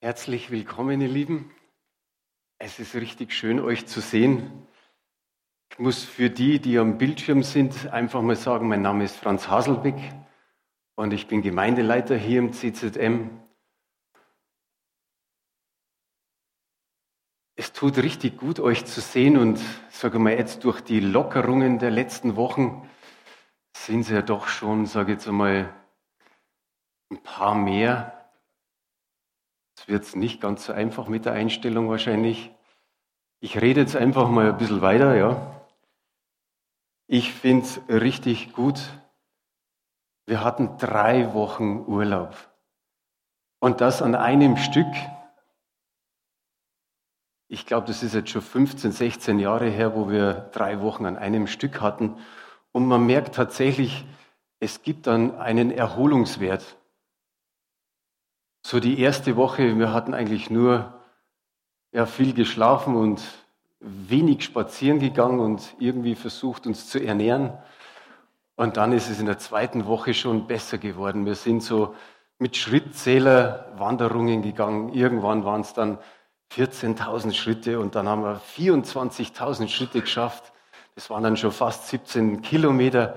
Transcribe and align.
Herzlich 0.00 0.52
willkommen, 0.52 1.00
ihr 1.00 1.08
Lieben. 1.08 1.50
Es 2.58 2.78
ist 2.78 2.94
richtig 2.94 3.32
schön, 3.32 3.58
euch 3.58 3.88
zu 3.88 4.00
sehen. 4.00 4.68
Ich 5.72 5.80
muss 5.80 6.04
für 6.04 6.30
die, 6.30 6.60
die 6.60 6.78
am 6.78 6.98
Bildschirm 6.98 7.42
sind, 7.42 7.88
einfach 7.88 8.22
mal 8.22 8.36
sagen, 8.36 8.68
mein 8.68 8.80
Name 8.80 9.02
ist 9.02 9.16
Franz 9.16 9.48
Haselbeck 9.48 9.96
und 10.94 11.12
ich 11.12 11.26
bin 11.26 11.42
Gemeindeleiter 11.42 12.16
hier 12.16 12.38
im 12.38 12.52
CZM. 12.52 13.40
Es 17.56 17.72
tut 17.72 17.98
richtig 17.98 18.38
gut, 18.38 18.60
euch 18.60 18.84
zu 18.84 19.00
sehen 19.00 19.36
und 19.36 19.58
sage 19.90 20.20
mal 20.20 20.34
jetzt 20.34 20.62
durch 20.62 20.80
die 20.80 21.00
Lockerungen 21.00 21.80
der 21.80 21.90
letzten 21.90 22.36
Wochen 22.36 22.88
sind 23.74 24.02
es 24.02 24.10
ja 24.10 24.22
doch 24.22 24.46
schon, 24.46 24.86
sage 24.86 25.10
ich 25.10 25.18
jetzt 25.18 25.26
einmal, 25.26 25.74
ein 27.10 27.20
paar 27.20 27.56
mehr 27.56 28.17
wird 29.88 30.04
es 30.04 30.14
nicht 30.14 30.40
ganz 30.40 30.66
so 30.66 30.72
einfach 30.72 31.08
mit 31.08 31.24
der 31.24 31.32
Einstellung 31.32 31.88
wahrscheinlich. 31.88 32.50
Ich 33.40 33.60
rede 33.60 33.80
jetzt 33.80 33.96
einfach 33.96 34.28
mal 34.28 34.50
ein 34.50 34.58
bisschen 34.58 34.82
weiter, 34.82 35.16
ja. 35.16 35.64
Ich 37.06 37.32
finde 37.32 37.64
es 37.64 37.80
richtig 37.88 38.52
gut. 38.52 38.80
Wir 40.26 40.44
hatten 40.44 40.76
drei 40.76 41.32
Wochen 41.32 41.84
Urlaub. 41.86 42.36
Und 43.60 43.80
das 43.80 44.02
an 44.02 44.14
einem 44.14 44.58
Stück. 44.58 44.86
Ich 47.48 47.64
glaube, 47.64 47.86
das 47.86 48.02
ist 48.02 48.14
jetzt 48.14 48.28
schon 48.28 48.42
15, 48.42 48.92
16 48.92 49.38
Jahre 49.38 49.70
her, 49.70 49.94
wo 49.94 50.10
wir 50.10 50.50
drei 50.52 50.82
Wochen 50.82 51.06
an 51.06 51.16
einem 51.16 51.46
Stück 51.46 51.80
hatten. 51.80 52.18
Und 52.72 52.86
man 52.86 53.06
merkt 53.06 53.34
tatsächlich, 53.34 54.04
es 54.60 54.82
gibt 54.82 55.06
dann 55.06 55.38
einen 55.38 55.70
Erholungswert. 55.70 56.76
So 58.62 58.80
die 58.80 59.00
erste 59.00 59.36
Woche, 59.36 59.78
wir 59.78 59.92
hatten 59.92 60.14
eigentlich 60.14 60.50
nur 60.50 60.92
ja, 61.92 62.06
viel 62.06 62.34
geschlafen 62.34 62.96
und 62.96 63.22
wenig 63.80 64.44
spazieren 64.44 64.98
gegangen 64.98 65.40
und 65.40 65.74
irgendwie 65.78 66.14
versucht, 66.14 66.66
uns 66.66 66.88
zu 66.88 66.98
ernähren. 66.98 67.52
Und 68.56 68.76
dann 68.76 68.92
ist 68.92 69.08
es 69.08 69.20
in 69.20 69.26
der 69.26 69.38
zweiten 69.38 69.86
Woche 69.86 70.14
schon 70.14 70.46
besser 70.46 70.78
geworden. 70.78 71.24
Wir 71.26 71.36
sind 71.36 71.62
so 71.62 71.94
mit 72.38 72.56
Schrittzähler-Wanderungen 72.56 74.42
gegangen. 74.42 74.92
Irgendwann 74.92 75.44
waren 75.44 75.60
es 75.60 75.74
dann 75.74 75.98
14.000 76.52 77.34
Schritte 77.34 77.78
und 77.78 77.94
dann 77.94 78.08
haben 78.08 78.22
wir 78.22 78.40
24.000 78.56 79.68
Schritte 79.68 80.00
geschafft. 80.00 80.52
Das 80.94 81.10
waren 81.10 81.22
dann 81.22 81.36
schon 81.36 81.52
fast 81.52 81.88
17 81.88 82.42
Kilometer. 82.42 83.14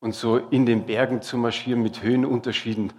Und 0.00 0.16
so 0.16 0.36
in 0.36 0.66
den 0.66 0.84
Bergen 0.84 1.22
zu 1.22 1.36
marschieren 1.36 1.80
mit 1.82 2.02
Höhenunterschieden, 2.02 2.92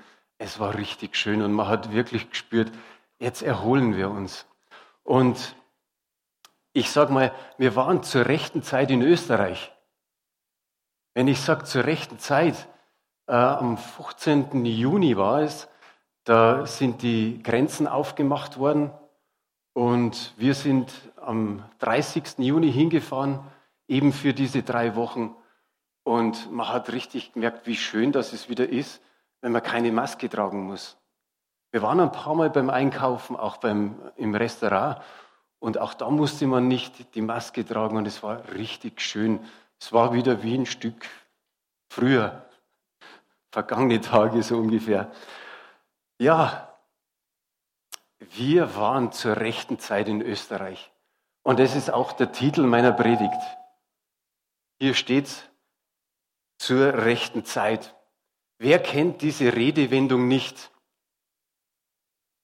es 0.44 0.60
war 0.60 0.78
richtig 0.78 1.16
schön 1.16 1.42
und 1.42 1.54
man 1.54 1.68
hat 1.68 1.94
wirklich 1.94 2.30
gespürt, 2.30 2.72
jetzt 3.18 3.42
erholen 3.42 3.96
wir 3.96 4.12
uns. 4.12 4.46
Und 5.04 5.56
ich 6.74 6.92
sage 6.92 7.14
mal, 7.14 7.32
wir 7.58 7.76
waren 7.78 8.04
zur 8.04 8.26
rechten 8.26 8.62
Zeit 8.62 8.92
in 8.92 9.02
Österreich. 9.02 9.72
Wenn 11.14 11.30
ich 11.30 11.40
sage 11.40 11.64
zur 11.64 11.86
rechten 11.86 12.20
Zeit, 12.20 12.68
äh, 13.28 13.34
am 13.34 13.78
15. 13.78 14.66
Juni 14.66 15.16
war 15.16 15.42
es, 15.42 15.70
da 16.26 16.66
sind 16.66 17.04
die 17.04 17.42
Grenzen 17.42 17.88
aufgemacht 17.88 18.58
worden 18.58 18.92
und 19.74 20.34
wir 20.38 20.56
sind 20.56 20.92
am 21.22 21.64
30. 21.80 22.40
Juni 22.40 22.72
hingefahren, 22.72 23.40
eben 23.88 24.12
für 24.12 24.34
diese 24.34 24.62
drei 24.62 24.96
Wochen. 24.96 25.36
Und 26.04 26.52
man 26.52 26.68
hat 26.68 26.92
richtig 26.92 27.32
gemerkt, 27.32 27.66
wie 27.66 27.78
schön 27.78 28.12
das 28.12 28.34
es 28.34 28.50
wieder 28.50 28.68
ist, 28.68 29.02
wenn 29.44 29.52
man 29.52 29.62
keine 29.62 29.92
Maske 29.92 30.30
tragen 30.30 30.64
muss. 30.64 30.96
Wir 31.72 31.82
waren 31.82 32.00
ein 32.00 32.14
paar 32.14 32.34
Mal 32.34 32.50
beim 32.50 32.70
Einkaufen, 32.70 33.36
auch 33.36 33.58
beim, 33.58 34.00
im 34.16 34.34
Restaurant. 34.34 35.02
Und 35.60 35.78
auch 35.78 35.94
da 35.94 36.10
musste 36.10 36.48
man 36.48 36.70
nicht 36.70 37.14
die 37.14 37.22
Maske 37.22 37.66
tragen 37.66 37.98
und 37.98 38.08
es 38.08 38.24
war 38.24 38.48
richtig 38.54 39.02
schön. 39.02 39.46
Es 39.82 39.92
war 39.92 40.14
wieder 40.14 40.44
wie 40.44 40.56
ein 40.56 40.66
Stück 40.66 41.06
früher, 41.90 42.46
vergangene 43.52 44.00
Tage 44.00 44.42
so 44.44 44.58
ungefähr. 44.58 45.12
Ja, 46.20 46.74
wir 48.20 48.78
waren 48.78 49.12
zur 49.12 49.36
rechten 49.36 49.78
Zeit 49.78 50.08
in 50.08 50.22
Österreich. 50.22 50.90
Und 51.42 51.60
das 51.60 51.76
ist 51.76 51.92
auch 51.92 52.14
der 52.14 52.32
Titel 52.32 52.62
meiner 52.62 52.94
Predigt. 52.94 53.42
Hier 54.80 54.94
steht 54.94 55.52
zur 56.58 56.94
rechten 56.94 57.44
Zeit. 57.44 57.94
Wer 58.64 58.82
kennt 58.82 59.22
diese 59.22 59.54
Redewendung 59.58 60.30
nicht? 60.30 60.72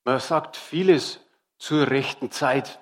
Man 0.03 0.19
sagt 0.19 0.57
vieles 0.57 1.21
zur 1.59 1.89
rechten 1.89 2.29
Zeit. 2.29 2.81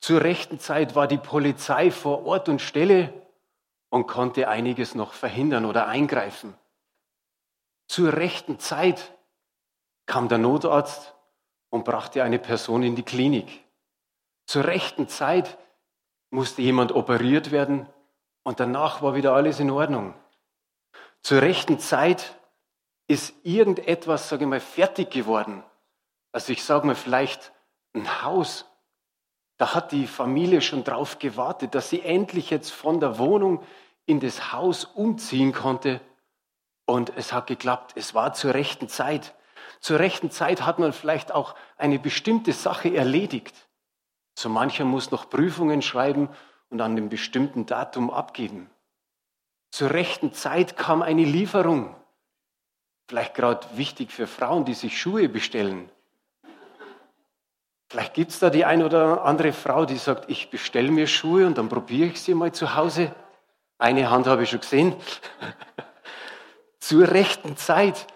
Zur 0.00 0.22
rechten 0.22 0.58
Zeit 0.58 0.94
war 0.94 1.06
die 1.06 1.18
Polizei 1.18 1.90
vor 1.90 2.24
Ort 2.24 2.48
und 2.48 2.62
Stelle 2.62 3.12
und 3.90 4.06
konnte 4.06 4.48
einiges 4.48 4.94
noch 4.94 5.12
verhindern 5.12 5.66
oder 5.66 5.86
eingreifen. 5.86 6.56
Zur 7.88 8.14
rechten 8.14 8.58
Zeit 8.58 9.12
kam 10.06 10.30
der 10.30 10.38
Notarzt 10.38 11.14
und 11.68 11.84
brachte 11.84 12.22
eine 12.22 12.38
Person 12.38 12.82
in 12.82 12.96
die 12.96 13.02
Klinik. 13.02 13.66
Zur 14.46 14.64
rechten 14.64 15.08
Zeit 15.08 15.58
musste 16.30 16.62
jemand 16.62 16.92
operiert 16.92 17.50
werden 17.50 17.86
und 18.44 18.60
danach 18.60 19.02
war 19.02 19.14
wieder 19.14 19.34
alles 19.34 19.60
in 19.60 19.70
Ordnung. 19.70 20.14
Zur 21.20 21.42
rechten 21.42 21.78
Zeit 21.78 22.35
ist 23.08 23.34
irgendetwas, 23.42 24.28
sage 24.28 24.44
ich 24.44 24.50
mal, 24.50 24.60
fertig 24.60 25.10
geworden. 25.10 25.62
Also 26.32 26.52
ich 26.52 26.64
sage 26.64 26.86
mal 26.86 26.94
vielleicht 26.94 27.52
ein 27.94 28.22
Haus. 28.22 28.66
Da 29.58 29.74
hat 29.74 29.92
die 29.92 30.06
Familie 30.06 30.60
schon 30.60 30.84
drauf 30.84 31.18
gewartet, 31.18 31.74
dass 31.74 31.88
sie 31.88 32.02
endlich 32.02 32.50
jetzt 32.50 32.70
von 32.70 33.00
der 33.00 33.18
Wohnung 33.18 33.62
in 34.04 34.20
das 34.20 34.52
Haus 34.52 34.84
umziehen 34.84 35.52
konnte. 35.52 36.00
Und 36.84 37.12
es 37.16 37.32
hat 37.32 37.46
geklappt. 37.46 37.92
Es 37.96 38.14
war 38.14 38.32
zur 38.34 38.54
rechten 38.54 38.88
Zeit. 38.88 39.34
Zur 39.80 39.98
rechten 39.98 40.30
Zeit 40.30 40.62
hat 40.62 40.78
man 40.78 40.92
vielleicht 40.92 41.32
auch 41.32 41.54
eine 41.76 41.98
bestimmte 41.98 42.52
Sache 42.52 42.94
erledigt. 42.94 43.54
So 44.38 44.48
mancher 44.48 44.84
muss 44.84 45.10
noch 45.10 45.30
Prüfungen 45.30 45.82
schreiben 45.82 46.28
und 46.68 46.80
an 46.80 46.92
einem 46.92 47.08
bestimmten 47.08 47.66
Datum 47.66 48.10
abgeben. 48.10 48.70
Zur 49.70 49.90
rechten 49.90 50.32
Zeit 50.32 50.76
kam 50.76 51.02
eine 51.02 51.24
Lieferung. 51.24 51.94
Vielleicht 53.08 53.34
gerade 53.34 53.66
wichtig 53.76 54.12
für 54.12 54.26
Frauen, 54.26 54.64
die 54.64 54.74
sich 54.74 55.00
Schuhe 55.00 55.28
bestellen. 55.28 55.90
Vielleicht 57.88 58.14
gibt 58.14 58.32
es 58.32 58.40
da 58.40 58.50
die 58.50 58.64
eine 58.64 58.84
oder 58.84 59.24
andere 59.24 59.52
Frau, 59.52 59.84
die 59.84 59.96
sagt, 59.96 60.28
ich 60.28 60.50
bestelle 60.50 60.90
mir 60.90 61.06
Schuhe 61.06 61.46
und 61.46 61.56
dann 61.56 61.68
probiere 61.68 62.10
ich 62.10 62.20
sie 62.20 62.34
mal 62.34 62.52
zu 62.52 62.74
Hause. 62.74 63.14
Eine 63.78 64.10
Hand 64.10 64.26
habe 64.26 64.42
ich 64.42 64.50
schon 64.50 64.60
gesehen. 64.60 64.96
Zur 66.80 67.08
rechten 67.08 67.56
Zeit 67.56 68.06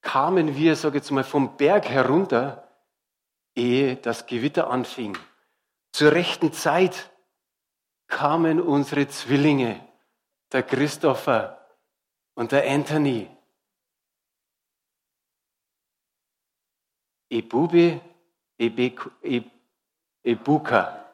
kamen 0.00 0.56
wir, 0.56 0.76
sage 0.76 0.96
ich 0.96 1.04
jetzt 1.04 1.10
mal, 1.10 1.24
vom 1.24 1.56
Berg 1.56 1.88
herunter, 1.88 2.68
ehe 3.54 3.96
das 3.96 4.26
Gewitter 4.26 4.70
anfing. 4.70 5.18
Zur 5.92 6.12
rechten 6.12 6.52
Zeit 6.52 7.10
kamen 8.08 8.60
unsere 8.60 9.08
Zwillinge, 9.08 9.80
der 10.52 10.62
Christopher 10.62 11.66
und 12.34 12.52
der 12.52 12.68
Anthony. 12.68 13.33
Ebube, 17.28 18.00
Ebuka. 20.22 21.04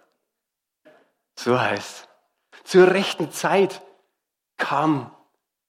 So 1.38 1.59
heißt. 1.59 2.09
Zur 2.65 2.91
rechten 2.91 3.32
Zeit 3.32 3.81
kam 4.56 5.10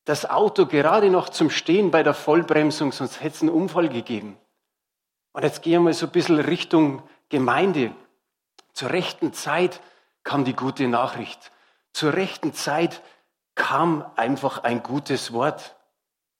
das 0.05 0.29
Auto 0.29 0.65
gerade 0.65 1.09
noch 1.09 1.29
zum 1.29 1.49
Stehen 1.49 1.91
bei 1.91 2.03
der 2.03 2.13
Vollbremsung, 2.13 2.91
sonst 2.91 3.21
hätte 3.21 3.35
es 3.35 3.41
einen 3.41 3.51
Unfall 3.51 3.89
gegeben. 3.89 4.37
Und 5.31 5.43
jetzt 5.43 5.61
gehen 5.61 5.73
wir 5.73 5.79
mal 5.79 5.93
so 5.93 6.07
ein 6.07 6.11
bisschen 6.11 6.39
Richtung 6.39 7.03
Gemeinde. 7.29 7.95
Zur 8.73 8.89
rechten 8.89 9.33
Zeit 9.33 9.79
kam 10.23 10.43
die 10.43 10.55
gute 10.55 10.87
Nachricht. 10.87 11.51
Zur 11.93 12.13
rechten 12.13 12.53
Zeit 12.53 13.01
kam 13.55 14.05
einfach 14.15 14.63
ein 14.63 14.83
gutes 14.83 15.31
Wort. 15.33 15.75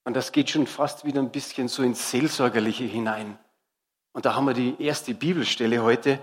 Und 0.04 0.16
das 0.16 0.32
geht 0.32 0.50
schon 0.50 0.68
fast 0.68 1.06
wieder 1.06 1.22
ein 1.22 1.32
bisschen 1.32 1.68
so 1.68 1.84
ins 1.84 2.12
Seelsorgerliche 2.12 2.84
hinein. 2.84 3.38
Und 4.14 4.26
da 4.26 4.36
haben 4.36 4.46
wir 4.46 4.54
die 4.54 4.82
erste 4.82 5.14
Bibelstelle 5.14 5.82
heute 5.82 6.20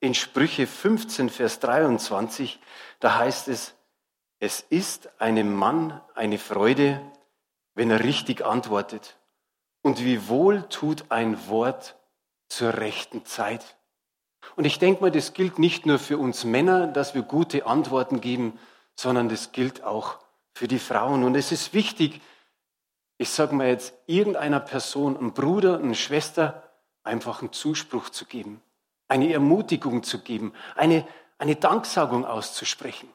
in 0.00 0.14
Sprüche 0.14 0.66
15, 0.66 1.28
Vers 1.28 1.60
23. 1.60 2.58
Da 3.00 3.18
heißt 3.18 3.48
es, 3.48 3.74
es 4.38 4.60
ist 4.60 5.08
einem 5.20 5.54
Mann 5.54 6.00
eine 6.14 6.38
Freude, 6.38 7.00
wenn 7.74 7.90
er 7.90 8.04
richtig 8.04 8.44
antwortet. 8.44 9.16
Und 9.82 10.04
wie 10.04 10.28
wohl 10.28 10.62
tut 10.68 11.10
ein 11.10 11.48
Wort 11.48 11.96
zur 12.48 12.74
rechten 12.74 13.24
Zeit. 13.24 13.76
Und 14.54 14.64
ich 14.64 14.78
denke 14.78 15.02
mal, 15.02 15.10
das 15.10 15.32
gilt 15.32 15.58
nicht 15.58 15.86
nur 15.86 15.98
für 15.98 16.18
uns 16.18 16.44
Männer, 16.44 16.86
dass 16.86 17.14
wir 17.14 17.22
gute 17.22 17.66
Antworten 17.66 18.20
geben, 18.20 18.58
sondern 18.94 19.28
das 19.28 19.52
gilt 19.52 19.82
auch 19.82 20.18
für 20.54 20.68
die 20.68 20.78
Frauen. 20.78 21.24
Und 21.24 21.34
es 21.34 21.52
ist 21.52 21.74
wichtig, 21.74 22.20
ich 23.18 23.30
sage 23.30 23.54
mal 23.54 23.68
jetzt 23.68 23.94
irgendeiner 24.06 24.60
Person, 24.60 25.16
ein 25.16 25.32
Bruder, 25.32 25.78
eine 25.78 25.94
Schwester, 25.94 26.65
einfach 27.06 27.40
einen 27.40 27.52
Zuspruch 27.52 28.10
zu 28.10 28.26
geben, 28.26 28.60
eine 29.08 29.32
Ermutigung 29.32 30.02
zu 30.02 30.20
geben, 30.20 30.52
eine, 30.74 31.06
eine 31.38 31.56
Danksagung 31.56 32.24
auszusprechen. 32.24 33.08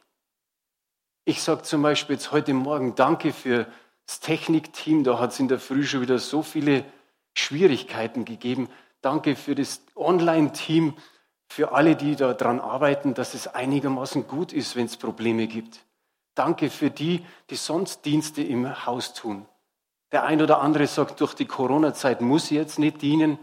Ich 1.25 1.43
sage 1.43 1.61
zum 1.63 1.81
Beispiel 1.81 2.15
jetzt 2.15 2.31
heute 2.31 2.53
Morgen 2.53 2.95
Danke 2.95 3.31
für 3.33 3.67
das 4.05 4.19
Technikteam, 4.19 5.03
da 5.03 5.19
hat 5.19 5.31
es 5.31 5.39
in 5.39 5.47
der 5.47 5.59
Früh 5.59 5.83
schon 5.83 6.01
wieder 6.01 6.17
so 6.19 6.41
viele 6.41 6.83
Schwierigkeiten 7.33 8.25
gegeben. 8.25 8.69
Danke 9.01 9.35
für 9.35 9.55
das 9.55 9.81
Online-Team, 9.95 10.95
für 11.47 11.73
alle, 11.73 11.95
die 11.95 12.15
daran 12.15 12.59
arbeiten, 12.59 13.13
dass 13.13 13.33
es 13.33 13.47
einigermaßen 13.47 14.27
gut 14.27 14.53
ist, 14.53 14.75
wenn 14.75 14.85
es 14.85 14.97
Probleme 14.97 15.47
gibt. 15.47 15.85
Danke 16.33 16.69
für 16.69 16.89
die, 16.89 17.25
die 17.49 17.55
sonst 17.55 18.05
Dienste 18.05 18.41
im 18.41 18.85
Haus 18.85 19.13
tun. 19.13 19.45
Der 20.11 20.23
ein 20.23 20.41
oder 20.41 20.61
andere 20.61 20.87
sagt, 20.87 21.21
durch 21.21 21.33
die 21.33 21.45
Corona-Zeit 21.45 22.21
muss 22.21 22.45
ich 22.45 22.57
jetzt 22.57 22.79
nicht 22.79 23.01
dienen, 23.01 23.37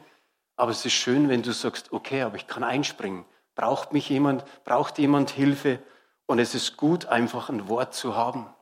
aber 0.59 0.73
es 0.73 0.85
ist 0.85 0.93
schön, 0.93 1.29
wenn 1.29 1.43
du 1.43 1.53
sagst, 1.53 1.93
okay, 1.93 2.23
aber 2.23 2.35
ich 2.35 2.49
kann 2.49 2.65
einspringen. 2.65 3.25
Braucht 3.55 3.93
mich 3.93 4.09
jemand, 4.09 4.45
braucht 4.65 4.99
jemand 4.99 5.31
Hilfe? 5.31 5.79
Und 6.27 6.41
es 6.41 6.55
ist 6.55 6.77
gut, 6.77 7.07
einfach 7.07 7.49
ein 7.49 7.69
Wort 7.69 7.95
zu 7.95 8.17
haben. 8.17 8.53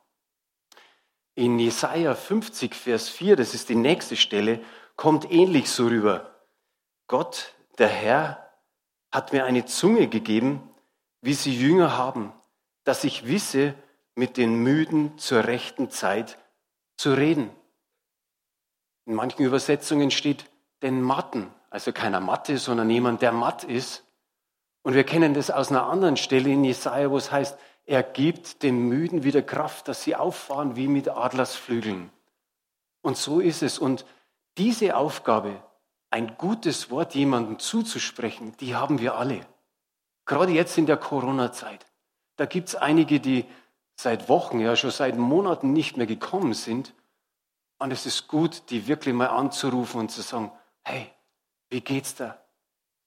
In 1.34 1.58
Jesaja 1.58 2.14
50, 2.14 2.74
Vers 2.74 3.08
4, 3.08 3.36
das 3.36 3.54
ist 3.54 3.70
die 3.70 3.74
nächste 3.74 4.14
Stelle, 4.16 4.60
kommt 4.96 5.30
ähnlich 5.30 5.70
so 5.70 5.86
rüber. 5.86 6.34
Gott, 7.06 7.54
der 7.78 7.88
Herr, 7.88 8.52
hat 9.10 9.32
mir 9.32 9.46
eine 9.46 9.64
Zunge 9.64 10.06
gegeben, 10.08 10.68
wie 11.22 11.34
sie 11.34 11.58
Jünger 11.58 11.96
haben, 11.96 12.34
dass 12.84 13.04
ich 13.04 13.26
wisse, 13.26 13.74
mit 14.14 14.36
den 14.36 14.62
Müden 14.62 15.16
zur 15.18 15.44
rechten 15.44 15.90
Zeit 15.90 16.38
zu 16.96 17.14
reden. 17.14 17.50
In 19.06 19.14
manchen 19.14 19.44
Übersetzungen 19.44 20.10
steht 20.10 20.44
den 20.82 21.00
Matten, 21.00 21.52
also 21.76 21.92
keiner 21.92 22.20
Matte, 22.20 22.56
sondern 22.56 22.88
jemand, 22.88 23.20
der 23.20 23.32
matt 23.32 23.62
ist. 23.62 24.02
Und 24.82 24.94
wir 24.94 25.04
kennen 25.04 25.34
das 25.34 25.50
aus 25.50 25.68
einer 25.68 25.84
anderen 25.84 26.16
Stelle 26.16 26.48
in 26.48 26.64
Jesaja, 26.64 27.10
wo 27.10 27.18
es 27.18 27.30
heißt, 27.30 27.58
er 27.84 28.02
gibt 28.02 28.62
den 28.62 28.88
Müden 28.88 29.24
wieder 29.24 29.42
Kraft, 29.42 29.86
dass 29.86 30.02
sie 30.02 30.16
auffahren 30.16 30.74
wie 30.76 30.88
mit 30.88 31.10
Adlersflügeln. 31.10 32.08
Und 33.02 33.18
so 33.18 33.40
ist 33.40 33.62
es. 33.62 33.78
Und 33.78 34.06
diese 34.56 34.96
Aufgabe, 34.96 35.62
ein 36.08 36.38
gutes 36.38 36.90
Wort 36.90 37.14
jemandem 37.14 37.58
zuzusprechen, 37.58 38.56
die 38.56 38.74
haben 38.74 38.98
wir 38.98 39.16
alle. 39.16 39.42
Gerade 40.24 40.52
jetzt 40.52 40.78
in 40.78 40.86
der 40.86 40.96
Corona-Zeit. 40.96 41.84
Da 42.36 42.46
gibt 42.46 42.68
es 42.70 42.74
einige, 42.74 43.20
die 43.20 43.44
seit 43.96 44.30
Wochen, 44.30 44.60
ja 44.60 44.76
schon 44.76 44.92
seit 44.92 45.18
Monaten 45.18 45.74
nicht 45.74 45.98
mehr 45.98 46.06
gekommen 46.06 46.54
sind. 46.54 46.94
Und 47.78 47.92
es 47.92 48.06
ist 48.06 48.28
gut, 48.28 48.70
die 48.70 48.88
wirklich 48.88 49.14
mal 49.14 49.26
anzurufen 49.26 50.00
und 50.00 50.10
zu 50.10 50.22
sagen, 50.22 50.50
hey, 50.82 51.12
wie 51.76 51.82
geht's 51.82 52.14
da? 52.14 52.42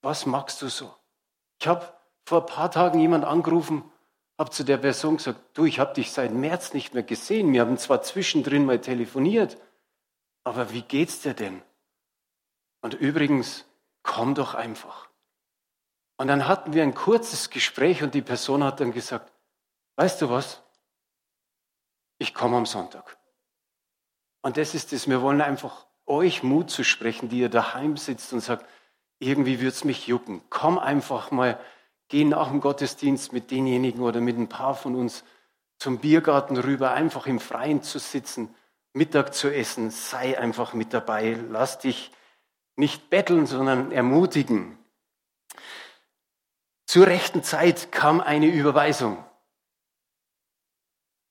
Was 0.04 0.28
magst 0.28 0.62
du 0.62 0.70
so? 0.70 0.96
Ich 1.60 1.68
habe 1.68 1.92
vor 2.24 2.42
ein 2.42 2.46
paar 2.46 2.70
Tagen 2.70 3.00
jemand 3.00 3.26
angerufen, 3.26 3.84
habe 4.38 4.52
zu 4.52 4.64
der 4.64 4.78
Person 4.78 5.18
gesagt, 5.18 5.42
du, 5.58 5.66
ich 5.66 5.80
habe 5.80 5.96
dich 5.96 6.12
seit 6.12 6.32
März 6.32 6.76
nicht 6.76 6.94
mehr 6.94 7.02
gesehen. 7.02 7.52
Wir 7.52 7.62
haben 7.62 7.80
zwar 7.80 8.04
zwischendrin 8.04 8.68
mal 8.68 8.80
telefoniert, 8.80 9.58
aber 10.44 10.72
wie 10.72 10.84
geht's 10.84 11.22
dir 11.22 11.34
denn? 11.34 11.64
Und 12.82 12.94
übrigens, 12.94 13.66
komm 14.04 14.36
doch 14.36 14.54
einfach. 14.54 15.10
Und 16.18 16.28
dann 16.28 16.48
hatten 16.48 16.74
wir 16.74 16.84
ein 16.84 16.94
kurzes 16.94 17.50
Gespräch 17.50 18.04
und 18.04 18.14
die 18.14 18.22
Person 18.22 18.64
hat 18.64 18.82
dann 18.82 18.92
gesagt, 18.92 19.34
weißt 19.96 20.22
du 20.22 20.30
was? 20.30 20.62
Ich 22.20 22.36
komme 22.36 22.58
am 22.58 22.68
Sonntag. 22.68 23.18
Und 24.44 24.58
das 24.58 24.76
ist 24.76 24.94
es, 24.94 25.10
wir 25.10 25.24
wollen 25.24 25.42
einfach 25.42 25.89
euch 26.10 26.44
Mut 26.44 26.70
zu 26.70 26.84
sprechen, 26.84 27.30
die 27.30 27.40
ihr 27.40 27.50
daheim 27.50 27.98
sitzt 27.98 28.34
und 28.34 28.42
sagt, 28.42 28.66
irgendwie 29.20 29.60
wird's 29.60 29.84
mich 29.84 30.08
jucken. 30.08 30.42
Komm 30.50 30.80
einfach 30.80 31.32
mal, 31.32 31.60
geh 32.08 32.24
nach 32.24 32.50
dem 32.50 32.62
Gottesdienst 32.62 33.34
mit 33.34 33.52
denjenigen 33.52 34.02
oder 34.02 34.22
mit 34.22 34.38
ein 34.38 34.50
paar 34.50 34.76
von 34.76 34.96
uns 34.96 35.24
zum 35.78 36.00
Biergarten 36.00 36.58
rüber, 36.58 36.92
einfach 36.92 37.28
im 37.28 37.40
Freien 37.40 37.84
zu 37.84 38.00
sitzen, 38.00 38.54
Mittag 38.94 39.34
zu 39.34 39.54
essen, 39.54 39.92
sei 39.92 40.38
einfach 40.38 40.74
mit 40.74 40.94
dabei, 40.94 41.38
lass 41.50 41.80
dich 41.80 42.12
nicht 42.76 43.10
betteln, 43.10 43.46
sondern 43.46 43.92
ermutigen. 43.92 44.78
Zur 46.86 47.08
rechten 47.08 47.44
Zeit 47.44 47.92
kam 47.92 48.20
eine 48.20 48.48
Überweisung. 48.48 49.24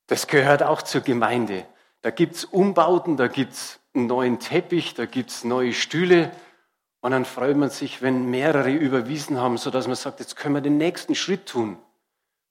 Das 0.07 0.27
gehört 0.27 0.63
auch 0.63 0.83
zur 0.83 1.01
Gemeinde. 1.01 1.67
Da 2.01 2.11
gibt's 2.11 2.45
Umbauten, 2.45 3.17
da 3.17 3.27
gibt's 3.27 3.81
einen 3.99 4.07
neuen 4.07 4.39
Teppich, 4.39 4.95
da 4.95 5.07
gibt's 5.07 5.45
neue 5.45 5.73
Stühle. 5.73 6.33
Und 7.01 7.13
dann 7.13 7.25
freut 7.25 7.57
man 7.57 7.71
sich, 7.71 8.03
wenn 8.03 8.31
mehrere 8.31 8.71
überwiesen 8.71 9.39
haben, 9.39 9.57
sodass 9.57 9.87
man 9.87 9.97
sagt, 9.97 10.21
jetzt 10.21 10.37
können 10.37 10.55
wir 10.55 10.61
den 10.61 10.79
nächsten 10.79 11.15
Schritt 11.15 11.47
tun. 11.47 11.79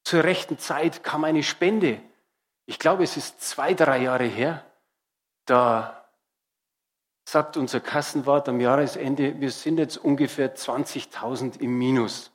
Zur 0.04 0.24
rechten 0.24 0.58
Zeit 0.58 1.04
kam 1.04 1.24
eine 1.24 1.44
Spende. 1.44 2.02
Ich 2.66 2.80
glaube, 2.80 3.04
es 3.04 3.18
ist 3.18 3.42
zwei, 3.42 3.74
drei 3.74 4.00
Jahre 4.00 4.26
her. 4.26 4.66
Da 5.46 6.10
sagt 7.28 7.58
unser 7.58 7.82
Kassenwart 7.82 8.48
am 8.48 8.62
Jahresende, 8.62 9.40
wir 9.42 9.52
sind 9.52 9.78
jetzt 9.80 9.98
ungefähr 9.98 10.56
20.000 10.56 11.60
im 11.60 11.78
Minus. 11.78 12.32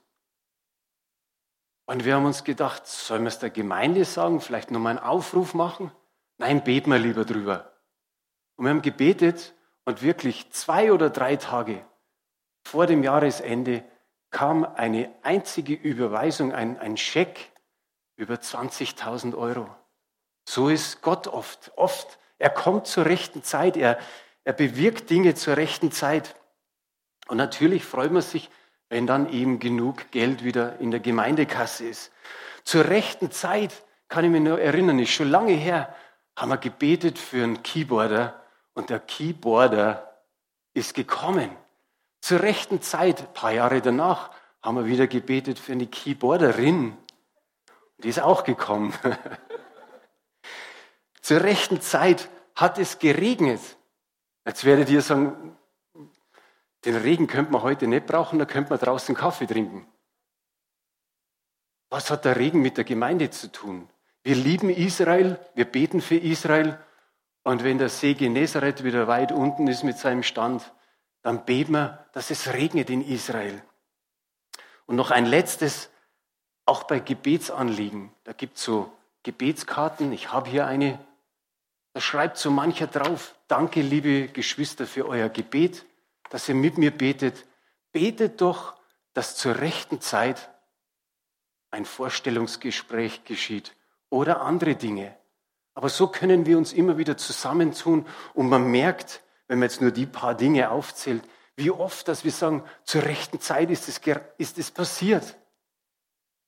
Und 1.87 2.05
wir 2.05 2.15
haben 2.15 2.26
uns 2.26 2.44
gedacht, 2.44 2.87
sollen 2.87 3.23
wir 3.23 3.29
es 3.29 3.38
der 3.38 3.50
Gemeinde 3.50 4.05
sagen, 4.05 4.41
vielleicht 4.41 4.70
nochmal 4.70 4.99
einen 4.99 5.06
Aufruf 5.06 5.55
machen? 5.55 5.91
Nein, 6.38 6.62
beten 6.62 6.91
wir 6.91 6.99
lieber 6.99 7.25
drüber. 7.25 7.72
Und 8.62 8.67
wir 8.67 8.75
haben 8.75 8.82
gebetet 8.82 9.55
und 9.87 10.03
wirklich 10.03 10.53
zwei 10.53 10.93
oder 10.93 11.11
drei 11.11 11.35
Tage 11.35 11.85
vor 12.62 12.87
dem 12.87 13.03
Jahresende 13.03 13.82
kam 14.31 14.62
eine 14.64 15.12
einzige 15.25 15.75
Überweisung, 15.75 16.53
ein, 16.53 16.79
ein 16.79 16.97
Scheck 16.97 17.50
über 18.14 18.35
20.000 18.35 19.37
Euro. 19.37 19.69
So 20.49 20.69
ist 20.69 21.03
Gott 21.03 21.26
oft. 21.26 21.73
Oft, 21.75 22.20
er 22.38 22.50
kommt 22.50 22.87
zur 22.87 23.06
rechten 23.06 23.43
Zeit, 23.43 23.76
er, 23.76 23.99
er 24.44 24.53
bewirkt 24.53 25.11
Dinge 25.11 25.35
zur 25.35 25.56
rechten 25.56 25.91
Zeit. 25.91 26.37
Und 27.26 27.38
natürlich 27.38 27.85
freut 27.85 28.12
man 28.12 28.23
sich, 28.23 28.49
wenn 28.88 29.08
dann 29.08 29.29
eben 29.32 29.58
genug 29.58 30.12
Geld 30.12 30.44
wieder 30.44 30.79
in 30.79 30.93
der 30.93 31.00
Gemeindekasse 31.00 31.88
ist. 31.88 32.12
Zur 32.62 32.85
rechten 32.85 33.32
Zeit 33.32 33.82
kann 34.06 34.25
ich 34.25 34.31
mich 34.31 34.41
nur 34.41 34.61
erinnern, 34.61 35.00
ist 35.00 35.11
schon 35.11 35.31
lange 35.31 35.55
her, 35.55 35.93
haben 36.37 36.50
wir 36.50 36.58
gebetet 36.58 37.19
für 37.19 37.43
einen 37.43 37.65
Keyboarder 37.65 38.38
und 38.75 38.91
der 38.91 39.01
Keyboarder 39.01 40.21
ist 40.75 40.95
gekommen. 40.95 41.51
Zur 42.21 42.41
rechten 42.41 42.83
Zeit, 42.83 43.21
ein 43.21 43.33
paar 43.33 43.53
Jahre 43.53 43.81
danach, 43.81 44.31
haben 44.63 44.77
wir 44.77 44.87
wieder 44.87 45.06
gebetet 45.06 45.58
für 45.58 45.73
eine 45.73 45.87
Keyboarderin. 45.87 46.96
Die 47.99 48.08
ist 48.08 48.20
auch 48.20 48.44
gekommen. 48.44 48.94
Zur 51.20 51.43
rechten 51.43 51.81
Zeit 51.81 52.29
hat 52.55 52.79
es 52.79 52.99
geregnet. 52.99 53.61
Jetzt 54.44 54.65
werdet 54.65 54.91
ihr 54.91 55.03
sagen, 55.03 55.56
den 56.85 56.96
Regen 56.96 57.27
könnte 57.27 57.53
man 57.53 57.63
heute 57.63 57.87
nicht 57.87 58.06
brauchen, 58.06 58.39
da 58.39 58.44
könnte 58.44 58.70
man 58.70 58.79
draußen 58.79 59.15
Kaffee 59.15 59.46
trinken. 59.46 59.87
Was 61.91 62.11
hat 62.11 62.25
der 62.25 62.37
Regen 62.37 62.63
mit 62.63 62.77
der 62.77 62.85
Gemeinde 62.85 63.31
zu 63.31 63.53
tun? 63.53 63.89
Wir 64.25 64.35
lieben 64.35 64.70
Israel, 64.70 65.39
wir 65.55 65.65
beten 65.65 66.01
für 66.01 66.17
Israel 66.17 66.79
und 67.43 67.65
wenn 67.65 67.79
der 67.79 67.89
See 67.89 68.15
Genezareth 68.15 68.84
wieder 68.84 69.08
weit 69.08 69.32
unten 69.32 69.67
ist 69.67 69.82
mit 69.82 69.99
seinem 69.99 70.22
Stand, 70.22 70.72
dann 71.22 71.44
beten 71.44 71.72
wir, 71.72 72.06
dass 72.13 72.31
es 72.31 72.53
regnet 72.53 72.91
in 72.91 73.06
Israel. 73.06 73.63
Und 74.87 74.96
noch 74.96 75.11
ein 75.11 75.27
letztes, 75.27 75.91
auch 76.67 76.84
bei 76.84 77.01
Gebetsanliegen. 77.01 78.13
Da 78.25 78.32
gibt 78.32 78.56
es 78.56 78.65
so 78.65 78.93
Gebetskarten, 79.22 80.13
ich 80.13 80.32
habe 80.32 80.51
hier 80.51 80.67
eine, 80.67 80.99
da 81.93 82.01
schreibt 82.01 82.39
so 82.39 82.51
mancher 82.51 82.87
drauf, 82.87 83.34
danke 83.49 83.82
liebe 83.82 84.29
Geschwister 84.29 84.87
für 84.87 85.06
euer 85.06 85.29
Gebet 85.29 85.84
dass 86.32 86.49
ihr 86.49 86.55
mit 86.55 86.79
mir 86.79 86.91
betet. 86.91 87.44
Betet 87.93 88.41
doch, 88.41 88.75
dass 89.13 89.37
zur 89.37 89.58
rechten 89.58 90.01
Zeit 90.01 90.51
ein 91.70 91.84
Vorstellungsgespräch 91.84 93.25
geschieht 93.25 93.77
oder 94.08 94.41
andere 94.41 94.75
Dinge. 94.75 95.15
Aber 95.74 95.88
so 95.88 96.08
können 96.08 96.46
wir 96.46 96.58
uns 96.58 96.72
immer 96.72 96.98
wieder 96.98 97.17
zusammentun 97.17 98.06
und 98.34 98.48
man 98.48 98.70
merkt, 98.70 99.22
wenn 99.48 99.58
man 99.58 99.69
jetzt 99.69 99.81
nur 99.81 99.91
die 99.91 100.06
paar 100.06 100.34
Dinge 100.34 100.70
aufzählt, 100.70 101.22
wie 101.56 101.70
oft, 101.70 102.08
dass 102.08 102.24
wir 102.24 102.32
sagen, 102.32 102.64
zur 102.84 103.02
rechten 103.05 103.41
Zeit 103.41 103.70
ist 103.70 103.88
es, 103.88 104.00
ist 104.38 104.58
es 104.58 104.70
passiert. 104.70 105.36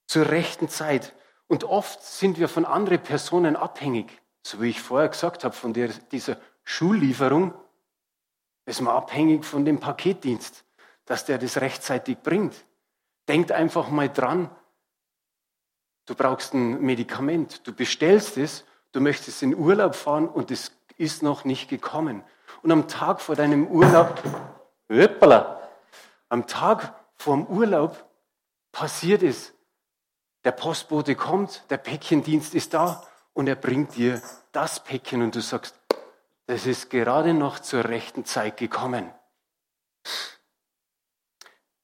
Zur 0.06 0.28
rechten 0.30 0.68
Zeit. 0.68 1.14
Und 1.46 1.64
oft 1.64 2.02
sind 2.02 2.38
wir 2.38 2.48
von 2.48 2.64
anderen 2.64 3.02
Personen 3.02 3.56
abhängig. 3.56 4.22
So 4.42 4.60
wie 4.60 4.70
ich 4.70 4.80
vorher 4.80 5.08
gesagt 5.08 5.44
habe, 5.44 5.54
von 5.54 5.72
der, 5.72 5.88
dieser 5.88 6.38
Schullieferung 6.64 7.54
ist 8.66 8.80
man 8.80 8.94
abhängig 8.94 9.44
von 9.44 9.64
dem 9.64 9.80
Paketdienst, 9.80 10.64
dass 11.04 11.24
der 11.24 11.38
das 11.38 11.60
rechtzeitig 11.60 12.18
bringt. 12.18 12.64
Denkt 13.28 13.52
einfach 13.52 13.90
mal 13.90 14.08
dran, 14.08 14.50
du 16.06 16.14
brauchst 16.14 16.54
ein 16.54 16.80
Medikament, 16.80 17.66
du 17.66 17.74
bestellst 17.74 18.38
es, 18.38 18.64
du 18.94 19.00
möchtest 19.00 19.42
in 19.42 19.54
Urlaub 19.54 19.94
fahren 19.94 20.28
und 20.28 20.50
es 20.50 20.72
ist 20.96 21.22
noch 21.22 21.44
nicht 21.44 21.68
gekommen. 21.68 22.22
Und 22.62 22.70
am 22.70 22.88
Tag 22.88 23.20
vor 23.20 23.34
deinem 23.34 23.66
Urlaub, 23.66 24.22
hoppala, 24.88 25.60
am 26.28 26.46
Tag 26.46 26.94
vorm 27.16 27.46
Urlaub 27.46 28.08
passiert 28.72 29.22
es. 29.22 29.52
Der 30.44 30.52
Postbote 30.52 31.16
kommt, 31.16 31.64
der 31.70 31.78
Päckchendienst 31.78 32.54
ist 32.54 32.72
da 32.74 33.06
und 33.32 33.48
er 33.48 33.56
bringt 33.56 33.96
dir 33.96 34.22
das 34.52 34.82
Päckchen 34.84 35.22
und 35.22 35.34
du 35.34 35.40
sagst, 35.40 35.74
das 36.46 36.66
ist 36.66 36.90
gerade 36.90 37.34
noch 37.34 37.58
zur 37.58 37.84
rechten 37.86 38.24
Zeit 38.24 38.58
gekommen. 38.58 39.12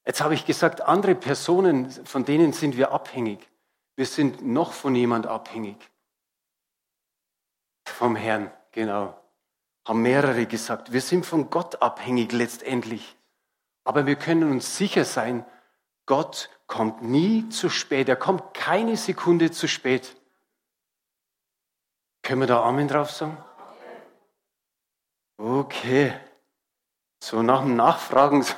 Jetzt 0.05 0.21
habe 0.21 0.33
ich 0.33 0.45
gesagt, 0.45 0.81
andere 0.81 1.15
Personen, 1.15 1.91
von 1.91 2.23
denen 2.23 2.53
sind 2.53 2.77
wir 2.77 2.91
abhängig. 2.91 3.49
Wir 3.95 4.05
sind 4.05 4.45
noch 4.45 4.71
von 4.73 4.95
jemand 4.95 5.27
abhängig. 5.27 5.77
Vom 7.85 8.15
Herrn, 8.15 8.51
genau. 8.71 9.17
Haben 9.87 10.01
mehrere 10.01 10.45
gesagt. 10.45 10.91
Wir 10.91 11.01
sind 11.01 11.25
von 11.25 11.49
Gott 11.49 11.81
abhängig 11.81 12.31
letztendlich. 12.31 13.17
Aber 13.83 14.05
wir 14.05 14.15
können 14.15 14.51
uns 14.51 14.77
sicher 14.77 15.05
sein, 15.05 15.45
Gott 16.05 16.49
kommt 16.67 17.01
nie 17.01 17.49
zu 17.49 17.69
spät. 17.69 18.09
Er 18.09 18.15
kommt 18.15 18.53
keine 18.53 18.97
Sekunde 18.97 19.51
zu 19.51 19.67
spät. 19.67 20.15
Können 22.21 22.41
wir 22.41 22.47
da 22.47 22.63
Amen 22.63 22.87
drauf 22.87 23.11
sagen? 23.11 23.37
Okay. 25.37 26.13
So 27.23 27.41
nach 27.41 27.61
dem 27.61 27.75
Nachfragen. 27.75 28.45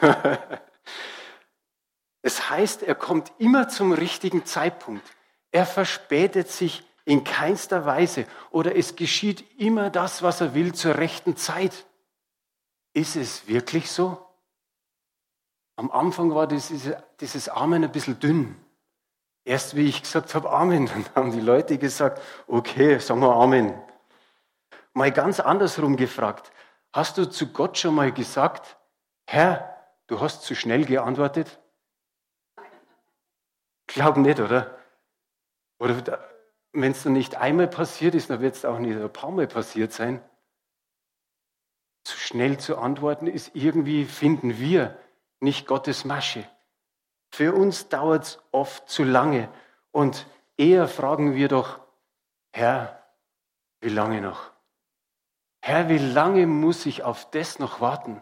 Es 2.25 2.49
heißt, 2.49 2.83
er 2.83 2.95
kommt 2.95 3.33
immer 3.37 3.67
zum 3.67 3.91
richtigen 3.91 4.45
Zeitpunkt. 4.45 5.05
Er 5.51 5.65
verspätet 5.65 6.49
sich 6.49 6.85
in 7.05 7.23
keinster 7.23 7.85
Weise 7.85 8.25
oder 8.51 8.75
es 8.75 8.95
geschieht 8.95 9.59
immer 9.59 9.89
das, 9.89 10.23
was 10.23 10.41
er 10.41 10.53
will 10.53 10.73
zur 10.73 10.97
rechten 10.97 11.35
Zeit. 11.35 11.85
Ist 12.93 13.15
es 13.15 13.47
wirklich 13.47 13.91
so? 13.91 14.25
Am 15.75 15.91
Anfang 15.91 16.33
war 16.33 16.47
dieses, 16.47 16.91
dieses 17.19 17.49
Amen 17.49 17.83
ein 17.83 17.91
bisschen 17.91 18.19
dünn. 18.19 18.55
Erst 19.43 19.75
wie 19.75 19.87
ich 19.87 20.01
gesagt 20.01 20.35
habe 20.35 20.49
Amen, 20.51 20.85
dann 20.93 21.05
haben 21.15 21.31
die 21.31 21.41
Leute 21.41 21.77
gesagt, 21.77 22.21
okay, 22.47 22.99
sagen 22.99 23.21
wir 23.21 23.35
Amen. 23.35 23.73
Mal 24.93 25.11
ganz 25.11 25.39
andersrum 25.39 25.97
gefragt. 25.97 26.51
Hast 26.93 27.17
du 27.17 27.25
zu 27.25 27.51
Gott 27.51 27.77
schon 27.77 27.95
mal 27.95 28.11
gesagt, 28.11 28.77
Herr, 29.25 29.75
du 30.07 30.21
hast 30.21 30.43
zu 30.43 30.53
schnell 30.53 30.85
geantwortet? 30.85 31.59
Glaub 33.87 34.17
nicht, 34.17 34.39
oder? 34.39 34.77
Oder 35.79 36.32
wenn 36.73 36.91
es 36.91 37.03
dann 37.03 37.13
nicht 37.13 37.35
einmal 37.35 37.67
passiert 37.67 38.15
ist, 38.15 38.29
dann 38.29 38.41
wird 38.41 38.55
es 38.55 38.65
auch 38.65 38.79
nicht 38.79 38.97
ein 38.97 39.13
paar 39.13 39.31
Mal 39.31 39.47
passiert 39.47 39.93
sein. 39.93 40.21
Zu 42.03 42.17
schnell 42.17 42.57
zu 42.57 42.77
antworten 42.77 43.27
ist 43.27 43.51
irgendwie, 43.53 44.05
finden 44.05 44.57
wir, 44.59 44.97
nicht 45.39 45.67
Gottes 45.67 46.03
Masche. 46.03 46.43
Für 47.31 47.53
uns 47.53 47.89
dauert 47.89 48.23
es 48.23 48.39
oft 48.51 48.89
zu 48.89 49.03
lange 49.03 49.49
und 49.91 50.25
eher 50.57 50.87
fragen 50.87 51.35
wir 51.35 51.47
doch, 51.47 51.79
Herr, 52.51 53.03
wie 53.81 53.89
lange 53.89 54.21
noch? 54.21 54.51
Herr, 55.61 55.89
wie 55.89 55.97
lange 55.97 56.47
muss 56.47 56.85
ich 56.85 57.03
auf 57.03 57.29
das 57.31 57.59
noch 57.59 57.81
warten? 57.81 58.21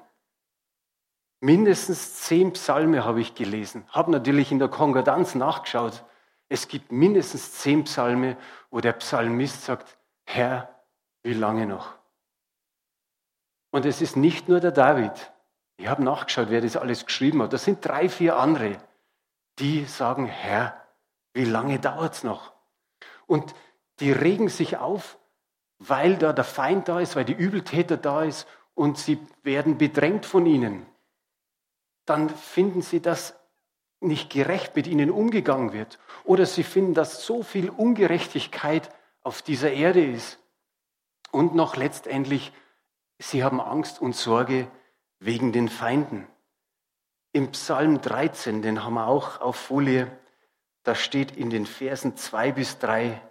Mindestens 1.39 2.15
zehn 2.15 2.53
Psalme 2.53 3.03
habe 3.03 3.20
ich 3.20 3.34
gelesen, 3.34 3.86
habe 3.89 4.12
natürlich 4.12 4.51
in 4.51 4.60
der 4.60 4.67
Konkordanz 4.67 5.36
nachgeschaut. 5.36 6.03
Es 6.51 6.67
gibt 6.67 6.91
mindestens 6.91 7.53
zehn 7.53 7.86
Psalme, 7.86 8.36
wo 8.72 8.81
der 8.81 8.91
Psalmist 8.91 9.63
sagt, 9.63 9.98
Herr, 10.25 10.84
wie 11.24 11.31
lange 11.31 11.65
noch? 11.65 11.96
Und 13.70 13.86
es 13.86 14.01
ist 14.01 14.17
nicht 14.17 14.50
nur 14.50 14.60
der 14.60 14.74
David. 14.74 15.31
Ich 15.77 15.88
habe 15.88 16.03
nachgeschaut, 16.03 16.50
wer 16.50 16.60
das 16.60 16.75
alles 16.75 17.05
geschrieben 17.05 17.41
hat. 17.41 17.53
Das 17.53 17.63
sind 17.63 17.86
drei, 17.86 18.10
vier 18.10 18.36
andere, 18.36 18.75
die 19.60 19.86
sagen, 19.86 20.25
Herr, 20.25 20.75
wie 21.34 21.46
lange 21.46 21.79
dauert 21.79 22.15
es 22.15 22.25
noch? 22.25 22.51
Und 23.27 23.55
die 24.01 24.12
regen 24.12 24.50
sich 24.50 24.75
auf, 24.75 25.20
weil 25.79 26.17
da 26.17 26.34
der 26.34 26.43
Feind 26.43 26.89
da 26.89 27.00
ist, 27.00 27.15
weil 27.15 27.24
die 27.24 27.31
Übeltäter 27.31 27.96
da 27.96 28.24
ist 28.24 28.46
und 28.74 28.98
sie 28.98 29.25
werden 29.41 29.77
bedrängt 29.77 30.25
von 30.25 30.46
ihnen 30.46 30.86
dann 32.12 32.29
finden 32.29 32.81
sie, 32.81 33.01
dass 33.01 33.39
nicht 34.01 34.31
gerecht 34.31 34.75
mit 34.75 34.88
ihnen 34.88 35.12
umgegangen 35.12 35.74
wird. 35.74 36.00
Oder 36.24 36.46
sie 36.46 36.63
finden, 36.63 36.93
dass 36.93 37.25
so 37.25 37.43
viel 37.43 37.70
Ungerechtigkeit 37.70 38.89
auf 39.24 39.41
dieser 39.41 39.72
Erde 39.72 40.03
ist. 40.03 40.39
Und 41.31 41.55
noch 41.55 41.75
letztendlich, 41.75 42.51
sie 43.20 43.43
haben 43.43 43.62
Angst 43.62 44.01
und 44.01 44.15
Sorge 44.15 44.70
wegen 45.20 45.51
den 45.51 45.70
Feinden. 45.70 46.27
Im 47.31 47.51
Psalm 47.51 48.01
13, 48.01 48.62
den 48.62 48.84
haben 48.84 48.96
wir 48.96 49.08
auch 49.08 49.39
auf 49.39 49.55
Folie, 49.55 50.12
da 50.84 50.96
steht 50.96 51.38
in 51.38 51.50
den 51.50 51.65
Versen 51.65 52.17
2 52.17 52.51
bis 52.51 52.79
3, 52.79 53.22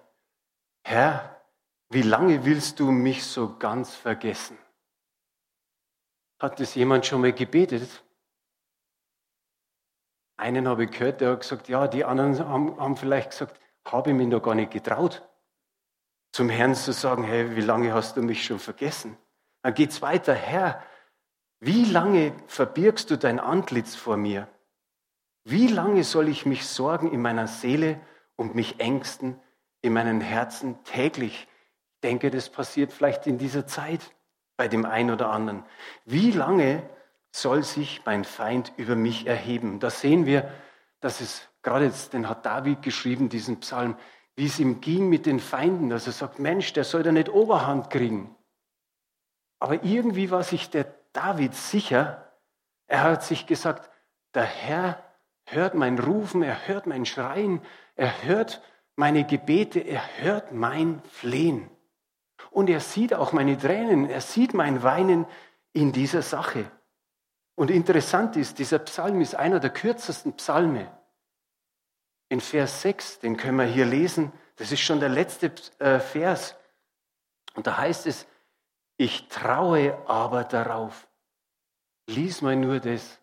Herr, 0.83 1.43
wie 1.91 2.03
lange 2.03 2.45
willst 2.45 2.79
du 2.81 2.91
mich 2.93 3.25
so 3.25 3.57
ganz 3.59 3.95
vergessen? 3.95 4.57
Hat 6.39 6.61
das 6.61 6.75
jemand 6.75 7.05
schon 7.05 7.21
mal 7.21 7.33
gebetet? 7.33 8.03
Einen 10.41 10.67
habe 10.67 10.85
ich 10.85 10.91
gehört, 10.91 11.21
der 11.21 11.33
hat 11.33 11.41
gesagt, 11.41 11.69
ja, 11.69 11.87
die 11.87 12.05
anderen 12.05 12.39
haben, 12.39 12.81
haben 12.81 12.97
vielleicht 12.97 13.31
gesagt, 13.31 13.61
habe 13.85 14.11
ich 14.11 14.17
mich 14.17 14.27
noch 14.27 14.43
gar 14.43 14.55
nicht 14.55 14.71
getraut, 14.71 15.23
zum 16.33 16.49
Herrn 16.49 16.75
zu 16.75 16.93
sagen, 16.93 17.25
hey, 17.25 17.57
wie 17.57 17.61
lange 17.61 17.93
hast 17.93 18.17
du 18.17 18.23
mich 18.23 18.45
schon 18.45 18.59
vergessen? 18.59 19.19
Dann 19.63 19.75
geht 19.75 19.91
es 19.91 20.01
weiter, 20.01 20.35
Herr, 20.35 20.83
wie 21.61 21.85
lange 21.85 22.33
verbirgst 22.47 23.11
du 23.11 23.19
dein 23.19 23.39
Antlitz 23.39 23.95
vor 23.95 24.17
mir? 24.17 24.49
Wie 25.45 25.67
lange 25.67 26.05
soll 26.05 26.29
ich 26.29 26.47
mich 26.47 26.67
sorgen 26.67 27.13
in 27.13 27.21
meiner 27.21 27.47
Seele 27.47 28.01
und 28.37 28.55
mich 28.55 28.81
ängsten 28.81 29.39
in 29.83 29.93
meinem 29.93 30.23
Herzen 30.23 30.83
täglich? 30.85 31.49
Ich 31.97 32.01
denke, 32.03 32.31
das 32.31 32.49
passiert 32.49 32.93
vielleicht 32.95 33.27
in 33.27 33.37
dieser 33.37 33.67
Zeit 33.67 34.15
bei 34.57 34.69
dem 34.69 34.87
einen 34.87 35.11
oder 35.11 35.31
anderen. 35.31 35.65
Wie 36.07 36.31
lange 36.31 36.83
soll 37.33 37.63
sich 37.63 38.03
mein 38.05 38.25
Feind 38.25 38.73
über 38.77 38.97
mich 38.97 39.27
erheben. 39.27 39.81
Da 39.81 39.91
sehen 39.91 40.27
wir, 40.27 40.51
dass 41.01 41.21
es 41.21 41.49
gerade 41.63 41.87
jetzt, 41.87 42.13
den 42.13 42.29
hat 42.29 42.45
David 42.45 42.83
geschrieben, 42.83 43.29
diesen 43.29 43.61
Psalm, 43.61 43.97
wie 44.37 44.47
es 44.47 44.59
ihm 44.59 44.81
ging 44.81 45.09
mit 45.09 45.27
den 45.27 45.41
Feinden, 45.41 45.91
dass 45.91 46.07
er 46.07 46.13
sagt, 46.13 46.39
Mensch, 46.39 46.73
der 46.73 46.85
soll 46.85 47.03
da 47.03 47.13
nicht 47.13 47.29
Oberhand 47.29 47.91
kriegen. 47.91 48.35
Aber 49.59 49.85
irgendwie 49.85 50.31
war 50.31 50.43
sich 50.43 50.71
der 50.71 50.95
David 51.13 51.55
sicher, 51.55 52.33
er 52.87 53.03
hat 53.03 53.23
sich 53.23 53.47
gesagt, 53.47 53.91
der 54.35 54.45
Herr 54.45 55.03
hört 55.45 55.75
mein 55.75 55.99
Rufen, 55.99 56.43
er 56.43 56.67
hört 56.67 56.87
mein 56.87 57.05
Schreien, 57.05 57.61
er 57.97 58.23
hört 58.23 58.63
meine 58.97 59.25
Gebete, 59.25 59.81
er 59.81 60.03
hört 60.19 60.53
mein 60.53 61.03
Flehen. 61.05 61.71
Und 62.51 62.71
er 62.71 62.81
sieht 62.81 63.15
auch 63.15 63.33
meine 63.33 63.59
Tränen, 63.59 64.09
er 64.09 64.21
sieht 64.21 64.55
mein 64.55 64.83
Weinen 64.83 65.27
in 65.73 65.93
dieser 65.93 66.23
Sache. 66.23 66.71
Und 67.61 67.71
interessant 67.71 68.37
ist, 68.37 68.59
dieser 68.59 68.79
Psalm 68.79 69.21
ist 69.21 69.35
einer 69.35 69.61
der 69.61 69.69
kürzesten 69.69 70.33
Psalme. 70.33 70.91
In 72.31 72.41
Vers 72.41 72.81
6, 72.81 73.19
den 73.19 73.37
können 73.37 73.59
wir 73.59 73.67
hier 73.67 73.85
lesen, 73.85 74.33
das 74.57 74.73
ist 74.73 74.81
schon 74.81 74.99
der 74.99 75.11
letzte 75.11 75.53
äh, 75.79 76.01
Vers. 76.01 76.57
Und 77.53 77.67
da 77.67 77.77
heißt 77.77 78.07
es, 78.07 78.27
ich 78.97 79.29
traue 79.29 79.99
aber 80.09 80.45
darauf. 80.45 81.07
Lies 82.07 82.41
mal 82.41 82.57
nur 82.57 82.81
das. 82.81 83.21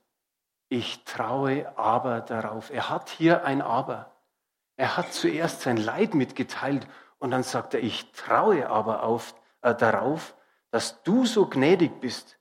Ich 0.70 1.04
traue 1.04 1.76
aber 1.76 2.22
darauf. 2.22 2.70
Er 2.70 2.92
hat 2.92 3.10
hier 3.10 3.44
ein 3.44 3.64
Aber. 3.64 4.16
Er 4.76 4.98
hat 4.98 5.14
zuerst 5.14 5.62
sein 5.62 5.78
Leid 5.78 6.14
mitgeteilt 6.14 6.88
und 7.18 7.32
dann 7.32 7.42
sagt 7.42 7.74
er, 7.74 7.82
ich 7.82 8.12
traue 8.12 8.70
aber 8.70 9.02
auf, 9.02 9.34
äh, 9.64 9.74
darauf, 9.74 10.36
dass 10.70 11.02
du 11.02 11.26
so 11.26 11.48
gnädig 11.48 12.00
bist, 12.00 12.37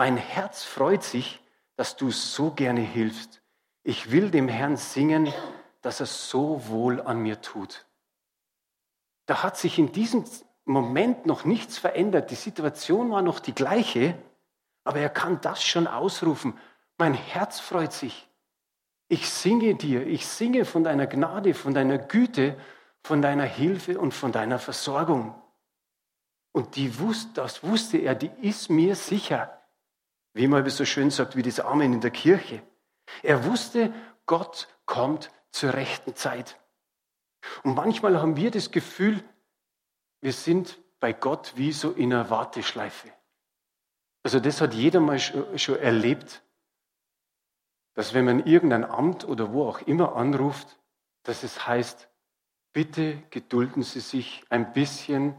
mein 0.00 0.16
Herz 0.16 0.62
freut 0.62 1.02
sich, 1.02 1.42
dass 1.76 1.94
du 1.94 2.10
so 2.10 2.52
gerne 2.52 2.80
hilfst. 2.80 3.42
Ich 3.82 4.10
will 4.10 4.30
dem 4.30 4.48
Herrn 4.48 4.78
singen, 4.78 5.30
dass 5.82 6.00
er 6.00 6.06
so 6.06 6.66
wohl 6.68 7.02
an 7.02 7.18
mir 7.18 7.42
tut. 7.42 7.84
Da 9.26 9.42
hat 9.42 9.58
sich 9.58 9.78
in 9.78 9.92
diesem 9.92 10.24
Moment 10.64 11.26
noch 11.26 11.44
nichts 11.44 11.76
verändert. 11.76 12.30
Die 12.30 12.36
Situation 12.36 13.10
war 13.10 13.20
noch 13.20 13.40
die 13.40 13.54
gleiche, 13.54 14.16
aber 14.84 15.00
er 15.00 15.10
kann 15.10 15.38
das 15.42 15.62
schon 15.62 15.86
ausrufen. 15.86 16.56
Mein 16.96 17.12
Herz 17.12 17.60
freut 17.60 17.92
sich. 17.92 18.26
Ich 19.08 19.28
singe 19.28 19.74
dir, 19.74 20.06
ich 20.06 20.26
singe 20.26 20.64
von 20.64 20.82
deiner 20.82 21.08
Gnade, 21.08 21.52
von 21.52 21.74
deiner 21.74 21.98
Güte, 21.98 22.56
von 23.02 23.20
deiner 23.20 23.44
Hilfe 23.44 24.00
und 24.00 24.14
von 24.14 24.32
deiner 24.32 24.58
Versorgung. 24.58 25.34
Und 26.52 26.76
die 26.76 26.98
wusste, 26.98 27.34
das 27.34 27.62
wusste 27.62 27.98
er, 27.98 28.14
die 28.14 28.30
ist 28.40 28.70
mir 28.70 28.96
sicher. 28.96 29.59
Wie 30.32 30.46
man 30.46 30.68
so 30.68 30.84
schön 30.84 31.10
sagt, 31.10 31.36
wie 31.36 31.42
das 31.42 31.60
Amen 31.60 31.92
in 31.92 32.00
der 32.00 32.10
Kirche. 32.10 32.62
Er 33.22 33.44
wusste, 33.44 33.92
Gott 34.26 34.68
kommt 34.86 35.30
zur 35.50 35.74
rechten 35.74 36.14
Zeit. 36.14 36.60
Und 37.64 37.74
manchmal 37.74 38.20
haben 38.20 38.36
wir 38.36 38.50
das 38.50 38.70
Gefühl, 38.70 39.22
wir 40.20 40.32
sind 40.32 40.78
bei 41.00 41.12
Gott 41.12 41.54
wie 41.56 41.72
so 41.72 41.92
in 41.92 42.12
einer 42.12 42.30
Warteschleife. 42.30 43.08
Also 44.22 44.38
das 44.38 44.60
hat 44.60 44.74
jeder 44.74 45.00
mal 45.00 45.18
schon 45.18 45.78
erlebt. 45.78 46.42
dass 47.94 48.14
wenn 48.14 48.24
man 48.24 48.46
irgendein 48.46 48.84
Amt 48.84 49.26
oder 49.26 49.52
wo 49.52 49.68
auch 49.68 49.80
immer 49.82 50.16
anruft, 50.16 50.78
dass 51.24 51.42
es 51.42 51.66
heißt, 51.66 52.08
bitte 52.72 53.22
gedulden 53.30 53.82
Sie 53.82 54.00
sich 54.00 54.44
ein 54.48 54.72
bisschen 54.72 55.34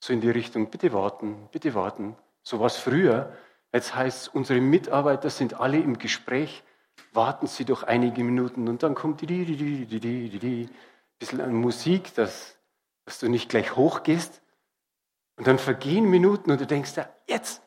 so 0.00 0.12
in 0.12 0.20
die 0.20 0.30
Richtung, 0.30 0.70
bitte 0.70 0.92
warten, 0.92 1.48
bitte 1.50 1.74
warten. 1.74 2.16
So 2.42 2.60
was 2.60 2.76
früher. 2.76 3.34
Jetzt 3.74 3.92
heißt 3.96 4.22
es, 4.22 4.28
unsere 4.28 4.60
Mitarbeiter 4.60 5.30
sind 5.30 5.54
alle 5.54 5.78
im 5.78 5.98
Gespräch, 5.98 6.62
warten 7.12 7.48
Sie 7.48 7.64
doch 7.64 7.82
einige 7.82 8.22
Minuten 8.22 8.68
und 8.68 8.84
dann 8.84 8.94
kommt 8.94 9.20
ein 9.20 10.70
bisschen 11.18 11.40
an 11.40 11.54
Musik, 11.54 12.14
dass, 12.14 12.56
dass 13.04 13.18
du 13.18 13.28
nicht 13.28 13.48
gleich 13.48 13.74
hochgehst. 13.74 14.42
Und 15.36 15.48
dann 15.48 15.58
vergehen 15.58 16.08
Minuten 16.08 16.52
und 16.52 16.60
du 16.60 16.68
denkst, 16.68 16.92
jetzt, 17.26 17.62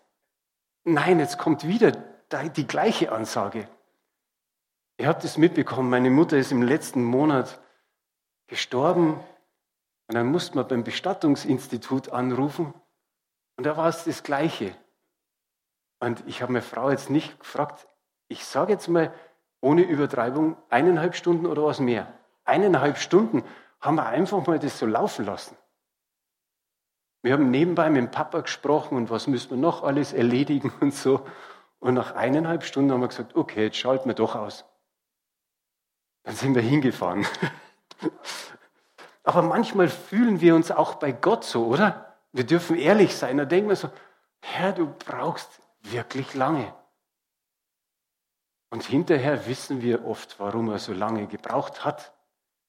nein, 0.86 1.20
jetzt 1.20 1.38
kommt 1.38 1.68
wieder 1.68 1.92
die 1.92 2.68
gleiche 2.68 3.12
Ansage. 3.12 3.68
Ihr 4.98 5.10
habt 5.10 5.26
es 5.26 5.38
mitbekommen, 5.38 5.90
meine 5.90 6.10
Mutter 6.10 6.38
ist 6.38 6.54
im 6.54 6.62
letzten 6.62 7.04
Monat 7.04 7.60
gestorben 8.48 9.16
und 10.08 10.16
dann 10.16 10.28
musste 10.28 10.56
man 10.56 10.70
beim 10.70 10.86
Bestattungsinstitut 10.86 12.14
anrufen 12.14 12.74
und 13.58 13.66
da 13.66 13.76
war 13.76 13.90
es 13.90 14.06
das 14.06 14.24
Gleiche. 14.24 14.74
Und 16.00 16.24
ich 16.28 16.42
habe 16.42 16.54
meine 16.54 16.64
Frau 16.64 16.90
jetzt 16.90 17.10
nicht 17.10 17.40
gefragt, 17.40 17.88
ich 18.28 18.46
sage 18.46 18.74
jetzt 18.74 18.88
mal 18.88 19.14
ohne 19.62 19.82
Übertreibung, 19.82 20.58
eineinhalb 20.70 21.16
Stunden 21.16 21.46
oder 21.46 21.64
was 21.64 21.80
mehr. 21.80 22.14
Eineinhalb 22.46 22.98
Stunden 22.98 23.44
haben 23.82 23.96
wir 23.96 24.06
einfach 24.06 24.46
mal 24.46 24.60
das 24.60 24.78
so 24.78 24.86
laufen 24.86 25.26
lassen. 25.26 25.58
Wir 27.22 27.34
haben 27.34 27.50
nebenbei 27.50 27.90
mit 27.90 28.02
dem 28.02 28.12
Papa 28.12 28.42
gesprochen 28.42 28.96
und 28.96 29.10
was 29.10 29.28
müssen 29.28 29.50
wir 29.52 29.58
noch 29.58 29.84
alles 29.84 30.14
erledigen 30.14 30.72
und 30.80 30.94
so. 30.94 31.26
Und 31.80 31.96
nach 31.96 32.16
eineinhalb 32.16 32.64
Stunden 32.64 32.92
haben 32.92 33.02
wir 33.02 33.08
gesagt, 33.08 33.36
okay, 33.36 33.66
jetzt 33.66 33.78
schalten 33.78 34.08
wir 34.08 34.16
doch 34.16 34.36
aus. 34.36 34.66
Dann 36.24 36.36
sind 36.36 36.56
wir 36.56 36.62
hingefahren. 36.62 37.26
Aber 39.24 39.42
manchmal 39.42 39.90
fühlen 39.90 40.42
wir 40.42 40.56
uns 40.56 40.72
auch 40.72 40.96
bei 40.96 41.12
Gott 41.12 41.44
so, 41.44 41.66
oder? 41.66 42.16
Wir 42.32 42.46
dürfen 42.46 42.78
ehrlich 42.78 43.16
sein. 43.16 43.38
Da 43.38 43.46
denken 43.46 43.70
wir 43.70 43.76
so, 43.76 43.90
Herr, 44.42 44.72
du 44.72 44.94
brauchst 45.06 45.60
wirklich 45.82 46.34
lange. 46.34 46.74
Und 48.70 48.84
hinterher 48.84 49.48
wissen 49.48 49.82
wir 49.82 50.06
oft, 50.06 50.40
warum 50.40 50.70
er 50.70 50.80
so 50.80 50.94
lange 50.94 51.28
gebraucht 51.28 51.86
hat. 51.86 52.14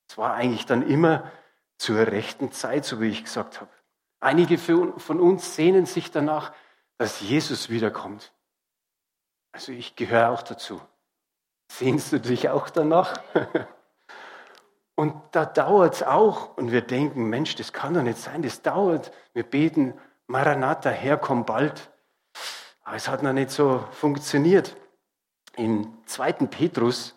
Es 0.08 0.16
war 0.16 0.34
eigentlich 0.34 0.66
dann 0.66 0.82
immer 0.82 1.30
zur 1.76 1.98
rechten 1.98 2.52
Zeit, 2.52 2.84
so 2.84 3.00
wie 3.00 3.08
ich 3.08 3.24
gesagt 3.24 3.60
habe. 3.60 3.70
Einige 4.20 4.58
von 4.58 5.20
uns 5.20 5.54
sehnen 5.54 5.86
sich 5.86 6.10
danach, 6.10 6.52
dass 6.96 7.20
Jesus 7.20 7.70
wiederkommt. 7.70 8.32
Also 9.52 9.72
ich 9.72 9.96
gehöre 9.96 10.30
auch 10.30 10.42
dazu. 10.42 10.80
Sehnst 11.70 12.12
du 12.12 12.20
dich 12.20 12.48
auch 12.48 12.70
danach? 12.70 13.20
Und 14.94 15.14
da 15.30 15.46
dauert 15.46 15.94
es 15.94 16.02
auch. 16.02 16.56
Und 16.56 16.72
wir 16.72 16.82
denken, 16.82 17.28
Mensch, 17.28 17.54
das 17.54 17.72
kann 17.72 17.94
doch 17.94 18.02
nicht 18.02 18.18
sein, 18.18 18.42
das 18.42 18.62
dauert. 18.62 19.12
Wir 19.32 19.44
beten, 19.44 19.94
Maranatha, 20.26 20.90
Herr, 20.90 21.16
komm 21.16 21.44
bald. 21.44 21.92
Aber 22.88 22.96
es 22.96 23.06
hat 23.06 23.22
noch 23.22 23.34
nicht 23.34 23.50
so 23.50 23.86
funktioniert. 23.92 24.74
In 25.56 25.92
2. 26.06 26.32
Petrus, 26.46 27.14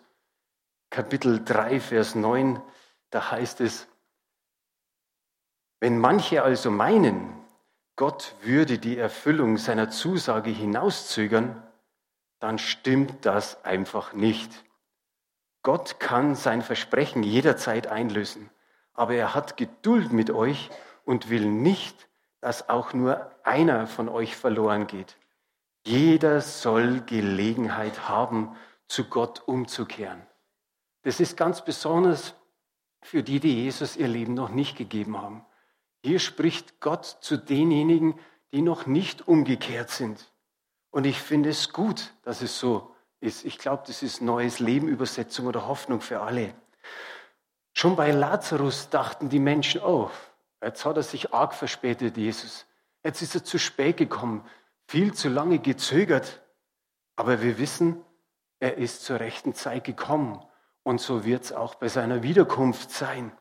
Kapitel 0.90 1.42
3, 1.42 1.80
Vers 1.80 2.14
9, 2.14 2.60
da 3.08 3.30
heißt 3.30 3.62
es, 3.62 3.88
wenn 5.80 5.98
manche 5.98 6.42
also 6.42 6.70
meinen, 6.70 7.32
Gott 7.96 8.34
würde 8.42 8.78
die 8.78 8.98
Erfüllung 8.98 9.56
seiner 9.56 9.88
Zusage 9.88 10.50
hinauszögern, 10.50 11.62
dann 12.38 12.58
stimmt 12.58 13.24
das 13.24 13.64
einfach 13.64 14.12
nicht. 14.12 14.52
Gott 15.62 15.98
kann 15.98 16.34
sein 16.34 16.60
Versprechen 16.60 17.22
jederzeit 17.22 17.86
einlösen, 17.86 18.50
aber 18.92 19.14
er 19.14 19.34
hat 19.34 19.56
Geduld 19.56 20.12
mit 20.12 20.30
euch 20.30 20.68
und 21.06 21.30
will 21.30 21.46
nicht, 21.46 22.10
dass 22.42 22.68
auch 22.68 22.92
nur 22.92 23.30
einer 23.42 23.86
von 23.86 24.10
euch 24.10 24.36
verloren 24.36 24.86
geht. 24.86 25.16
Jeder 25.84 26.40
soll 26.40 27.00
Gelegenheit 27.00 28.08
haben, 28.08 28.56
zu 28.86 29.04
Gott 29.04 29.42
umzukehren. 29.46 30.22
Das 31.02 31.18
ist 31.18 31.36
ganz 31.36 31.64
besonders 31.64 32.34
für 33.00 33.22
die, 33.22 33.40
die 33.40 33.64
Jesus 33.64 33.96
ihr 33.96 34.08
Leben 34.08 34.34
noch 34.34 34.50
nicht 34.50 34.76
gegeben 34.76 35.20
haben. 35.20 35.44
Hier 36.04 36.18
spricht 36.18 36.80
Gott 36.80 37.04
zu 37.20 37.36
denjenigen, 37.36 38.18
die 38.52 38.62
noch 38.62 38.86
nicht 38.86 39.26
umgekehrt 39.26 39.90
sind. 39.90 40.32
Und 40.90 41.06
ich 41.06 41.20
finde 41.20 41.48
es 41.48 41.72
gut, 41.72 42.12
dass 42.22 42.42
es 42.42 42.58
so 42.58 42.94
ist. 43.20 43.44
Ich 43.44 43.58
glaube, 43.58 43.84
das 43.86 44.02
ist 44.02 44.20
neues 44.20 44.60
Leben, 44.60 44.88
Übersetzung 44.88 45.46
oder 45.46 45.66
Hoffnung 45.66 46.00
für 46.00 46.20
alle. 46.20 46.54
Schon 47.72 47.96
bei 47.96 48.10
Lazarus 48.10 48.90
dachten 48.90 49.30
die 49.30 49.38
Menschen, 49.38 49.80
oh, 49.80 50.10
jetzt 50.62 50.84
hat 50.84 50.96
er 50.96 51.02
sich 51.02 51.32
arg 51.32 51.54
verspätet, 51.54 52.16
Jesus. 52.16 52.66
Jetzt 53.02 53.22
ist 53.22 53.34
er 53.34 53.42
zu 53.42 53.58
spät 53.58 53.96
gekommen, 53.96 54.44
viel 54.88 55.14
zu 55.14 55.28
lange 55.28 55.58
gezögert. 55.58 56.42
Aber 57.16 57.42
wir 57.42 57.58
wissen, 57.58 58.04
er 58.58 58.78
ist 58.78 59.04
zur 59.04 59.20
rechten 59.20 59.54
Zeit 59.54 59.84
gekommen. 59.84 60.42
Und 60.82 61.00
so 61.00 61.24
wird 61.24 61.44
es 61.44 61.52
auch 61.52 61.74
bei 61.76 61.88
seiner 61.88 62.22
Wiederkunft 62.22 62.90
sein. 62.90 63.32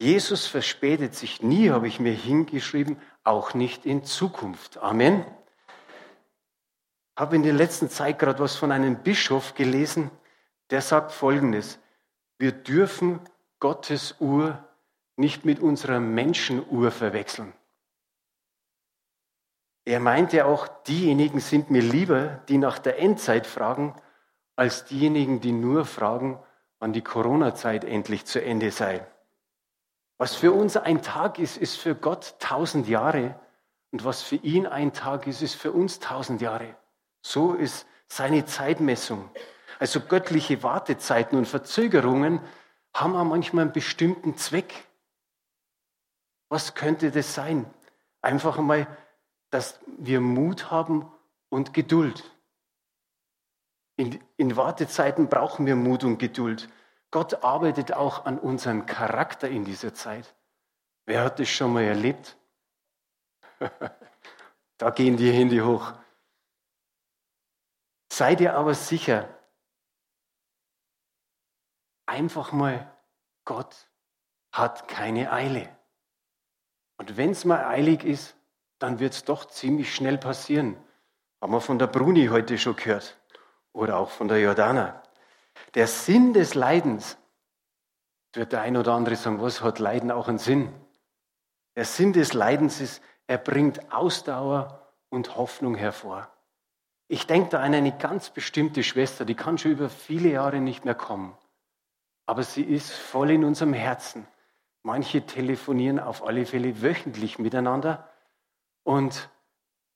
Jesus 0.00 0.46
verspätet 0.46 1.14
sich 1.14 1.42
nie, 1.42 1.70
habe 1.70 1.88
ich 1.88 2.00
mir 2.00 2.12
hingeschrieben, 2.12 3.00
auch 3.22 3.54
nicht 3.54 3.86
in 3.86 4.04
Zukunft. 4.04 4.78
Amen 4.78 5.24
habe 7.16 7.36
in 7.36 7.42
der 7.42 7.52
letzten 7.52 7.88
Zeit 7.88 8.18
gerade 8.18 8.40
was 8.40 8.56
von 8.56 8.72
einem 8.72 9.02
Bischof 9.02 9.54
gelesen, 9.54 10.10
der 10.70 10.80
sagt 10.80 11.12
Folgendes. 11.12 11.78
Wir 12.38 12.52
dürfen 12.52 13.20
Gottes 13.60 14.16
Uhr 14.20 14.62
nicht 15.16 15.44
mit 15.44 15.60
unserer 15.60 16.00
Menschenuhr 16.00 16.90
verwechseln. 16.90 17.52
Er 19.84 20.00
meinte 20.00 20.46
auch, 20.46 20.66
diejenigen 20.84 21.40
sind 21.40 21.70
mir 21.70 21.82
lieber, 21.82 22.40
die 22.48 22.58
nach 22.58 22.78
der 22.78 22.98
Endzeit 22.98 23.46
fragen, 23.46 23.94
als 24.56 24.86
diejenigen, 24.86 25.40
die 25.40 25.52
nur 25.52 25.84
fragen, 25.84 26.42
wann 26.78 26.92
die 26.92 27.02
Corona-Zeit 27.02 27.84
endlich 27.84 28.24
zu 28.24 28.42
Ende 28.42 28.70
sei. 28.70 29.06
Was 30.16 30.34
für 30.36 30.52
uns 30.52 30.76
ein 30.76 31.02
Tag 31.02 31.38
ist, 31.38 31.56
ist 31.56 31.76
für 31.76 31.94
Gott 31.94 32.36
tausend 32.38 32.88
Jahre. 32.88 33.38
Und 33.90 34.04
was 34.04 34.22
für 34.22 34.36
ihn 34.36 34.66
ein 34.66 34.92
Tag 34.92 35.26
ist, 35.26 35.42
ist 35.42 35.54
für 35.54 35.72
uns 35.72 35.98
tausend 35.98 36.40
Jahre. 36.40 36.76
So 37.20 37.54
ist 37.54 37.86
seine 38.06 38.44
Zeitmessung. 38.44 39.28
Also 39.78 40.00
göttliche 40.00 40.62
Wartezeiten 40.62 41.36
und 41.36 41.46
Verzögerungen 41.46 42.40
haben 42.94 43.16
auch 43.16 43.24
manchmal 43.24 43.64
einen 43.64 43.72
bestimmten 43.72 44.36
Zweck. 44.36 44.86
Was 46.48 46.74
könnte 46.74 47.10
das 47.10 47.34
sein? 47.34 47.66
Einfach 48.22 48.58
einmal, 48.58 48.86
dass 49.54 49.78
wir 49.86 50.20
Mut 50.20 50.72
haben 50.72 51.08
und 51.48 51.72
Geduld. 51.72 52.28
In, 53.94 54.20
in, 54.36 54.56
Wartezeiten 54.56 55.28
brauchen 55.28 55.64
wir 55.64 55.76
Mut 55.76 56.02
und 56.02 56.18
Geduld. 56.18 56.68
Gott 57.12 57.44
arbeitet 57.44 57.92
auch 57.92 58.24
an 58.24 58.40
unserem 58.40 58.84
Charakter 58.84 59.48
in 59.48 59.64
dieser 59.64 59.94
Zeit. 59.94 60.34
Wer 61.06 61.22
hat 61.22 61.38
das 61.38 61.48
schon 61.50 61.72
mal 61.72 61.84
erlebt? 61.84 62.36
da 64.78 64.90
gehen 64.90 65.16
die 65.16 65.30
Hände 65.30 65.64
hoch. 65.64 65.92
Sei 68.12 68.34
dir 68.34 68.56
aber 68.56 68.74
sicher, 68.74 69.28
einfach 72.06 72.50
mal, 72.50 72.92
Gott 73.44 73.88
hat 74.50 74.88
keine 74.88 75.32
Eile. 75.32 75.78
Und 76.96 77.16
wenn 77.16 77.30
es 77.30 77.44
mal 77.44 77.64
eilig 77.66 78.02
ist, 78.02 78.34
dann 78.84 79.00
wird 79.00 79.14
es 79.14 79.24
doch 79.24 79.46
ziemlich 79.46 79.94
schnell 79.94 80.18
passieren. 80.18 80.76
Haben 81.40 81.52
wir 81.52 81.62
von 81.62 81.78
der 81.78 81.86
Bruni 81.86 82.26
heute 82.26 82.58
schon 82.58 82.76
gehört 82.76 83.18
oder 83.72 83.96
auch 83.96 84.10
von 84.10 84.28
der 84.28 84.40
Jordana. 84.40 85.02
Der 85.74 85.86
Sinn 85.86 86.34
des 86.34 86.54
Leidens, 86.54 87.16
wird 88.34 88.52
der 88.52 88.60
ein 88.60 88.76
oder 88.76 88.92
andere 88.92 89.16
sagen, 89.16 89.40
was 89.40 89.62
hat 89.62 89.78
Leiden 89.78 90.10
auch 90.10 90.28
einen 90.28 90.38
Sinn? 90.38 90.70
Der 91.76 91.86
Sinn 91.86 92.12
des 92.12 92.34
Leidens 92.34 92.82
ist, 92.82 93.02
er 93.26 93.38
bringt 93.38 93.90
Ausdauer 93.90 94.92
und 95.08 95.34
Hoffnung 95.34 95.76
hervor. 95.76 96.28
Ich 97.08 97.26
denke 97.26 97.50
da 97.50 97.60
an 97.60 97.72
eine 97.72 97.96
ganz 97.96 98.28
bestimmte 98.28 98.82
Schwester, 98.82 99.24
die 99.24 99.34
kann 99.34 99.56
schon 99.56 99.72
über 99.72 99.88
viele 99.88 100.28
Jahre 100.28 100.60
nicht 100.60 100.84
mehr 100.84 100.94
kommen. 100.94 101.34
Aber 102.26 102.42
sie 102.42 102.62
ist 102.62 102.92
voll 102.92 103.30
in 103.30 103.44
unserem 103.44 103.72
Herzen. 103.72 104.26
Manche 104.82 105.24
telefonieren 105.24 105.98
auf 105.98 106.26
alle 106.26 106.44
Fälle 106.44 106.82
wöchentlich 106.82 107.38
miteinander. 107.38 108.10
Und 108.84 109.28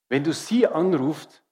wenn 0.08 0.24
du 0.24 0.32
sie 0.32 0.66
anrufst, 0.66 1.42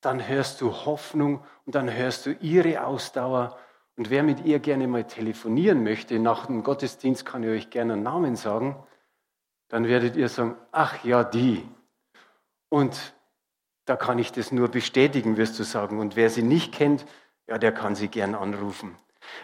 dann 0.00 0.26
hörst 0.26 0.60
du 0.60 0.72
Hoffnung 0.72 1.44
und 1.66 1.74
dann 1.74 1.92
hörst 1.92 2.26
du 2.26 2.32
ihre 2.32 2.86
Ausdauer. 2.86 3.58
Und 3.96 4.08
wer 4.08 4.22
mit 4.22 4.44
ihr 4.44 4.60
gerne 4.60 4.86
mal 4.86 5.04
telefonieren 5.04 5.82
möchte, 5.82 6.18
nach 6.18 6.46
dem 6.46 6.62
Gottesdienst 6.62 7.26
kann 7.26 7.42
ich 7.42 7.50
euch 7.50 7.70
gerne 7.70 7.94
einen 7.94 8.02
Namen 8.02 8.36
sagen, 8.36 8.82
dann 9.68 9.86
werdet 9.86 10.16
ihr 10.16 10.28
sagen, 10.28 10.56
ach 10.72 11.04
ja, 11.04 11.24
die. 11.24 11.66
Und 12.68 13.14
da 13.84 13.96
kann 13.96 14.18
ich 14.18 14.32
das 14.32 14.52
nur 14.52 14.68
bestätigen, 14.68 15.36
wirst 15.36 15.58
du 15.58 15.64
sagen. 15.64 15.98
Und 15.98 16.16
wer 16.16 16.30
sie 16.30 16.42
nicht 16.42 16.72
kennt, 16.72 17.04
ja, 17.46 17.58
der 17.58 17.72
kann 17.72 17.94
sie 17.94 18.08
gern 18.08 18.34
anrufen. 18.34 18.96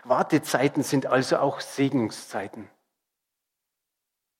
Wartezeiten 0.04 0.82
sind 0.82 1.06
also 1.06 1.38
auch 1.38 1.60
Segnungszeiten. 1.60 2.68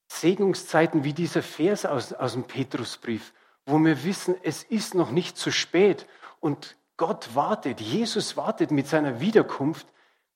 Segnungszeiten 0.09 1.05
wie 1.05 1.13
dieser 1.13 1.43
Vers 1.43 1.85
aus, 1.85 2.13
aus 2.13 2.33
dem 2.33 2.45
Petrusbrief, 2.45 3.33
wo 3.65 3.79
wir 3.79 4.05
wissen, 4.05 4.37
es 4.43 4.63
ist 4.63 4.95
noch 4.95 5.11
nicht 5.11 5.37
zu 5.37 5.51
spät 5.51 6.07
und 6.41 6.77
Gott 6.97 7.35
wartet, 7.35 7.81
Jesus 7.81 8.37
wartet 8.37 8.71
mit 8.71 8.87
seiner 8.87 9.21
Wiederkunft, 9.21 9.87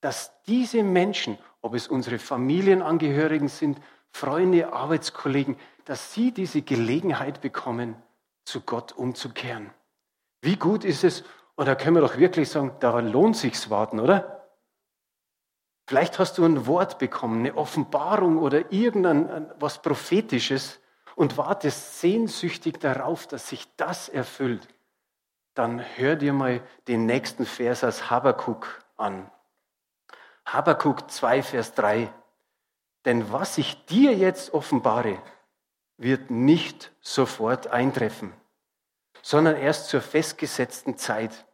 dass 0.00 0.33
diese 0.44 0.83
Menschen, 0.83 1.38
ob 1.62 1.74
es 1.74 1.88
unsere 1.88 2.18
Familienangehörigen 2.18 3.48
sind, 3.48 3.80
Freunde, 4.11 4.72
Arbeitskollegen, 4.72 5.56
dass 5.85 6.12
sie 6.12 6.33
diese 6.33 6.62
Gelegenheit 6.62 7.40
bekommen, 7.40 7.96
zu 8.44 8.61
Gott 8.61 8.92
umzukehren. 8.92 9.70
Wie 10.42 10.56
gut 10.56 10.85
ist 10.85 11.04
es, 11.04 11.22
und 11.54 11.66
da 11.66 11.74
können 11.74 11.96
wir 11.96 12.00
doch 12.00 12.16
wirklich 12.16 12.48
sagen, 12.48 12.72
da 12.80 12.98
lohnt 13.00 13.37
sich's 13.37 13.70
warten, 13.70 14.00
oder? 14.00 14.39
Vielleicht 15.90 16.20
hast 16.20 16.38
du 16.38 16.44
ein 16.44 16.68
Wort 16.68 17.00
bekommen, 17.00 17.40
eine 17.40 17.57
Offenbarung 17.57 18.38
oder 18.38 18.70
irgendein 18.70 19.50
was 19.59 19.83
Prophetisches 19.83 20.79
und 21.16 21.37
wartest 21.37 21.98
sehnsüchtig 21.98 22.79
darauf, 22.79 23.26
dass 23.26 23.48
sich 23.48 23.66
das 23.76 24.09
erfüllt. 24.09 24.68
Dann 25.55 25.81
hör 25.96 26.14
dir 26.14 26.33
mal 26.33 26.62
den 26.87 27.07
nächsten 27.07 27.44
Vers 27.44 27.83
aus 27.83 28.09
Habakkuk 28.09 28.85
an. 28.98 29.29
Habakkuk 30.46 31.11
2, 31.11 31.42
Vers 31.42 31.74
3. 31.74 32.12
Denn 33.05 33.33
was 33.33 33.59
ich 33.59 33.85
dir 33.87 34.14
jetzt 34.14 34.55
offenbare, 34.55 35.20
wird 35.96 36.31
nicht 36.31 36.92
sofort 37.00 37.66
eintreffen, 37.66 38.33
sondern 39.22 39.57
erst 39.57 39.88
zur 39.88 40.03
festgesetzten 40.03 40.96
Zeit. 40.96 41.46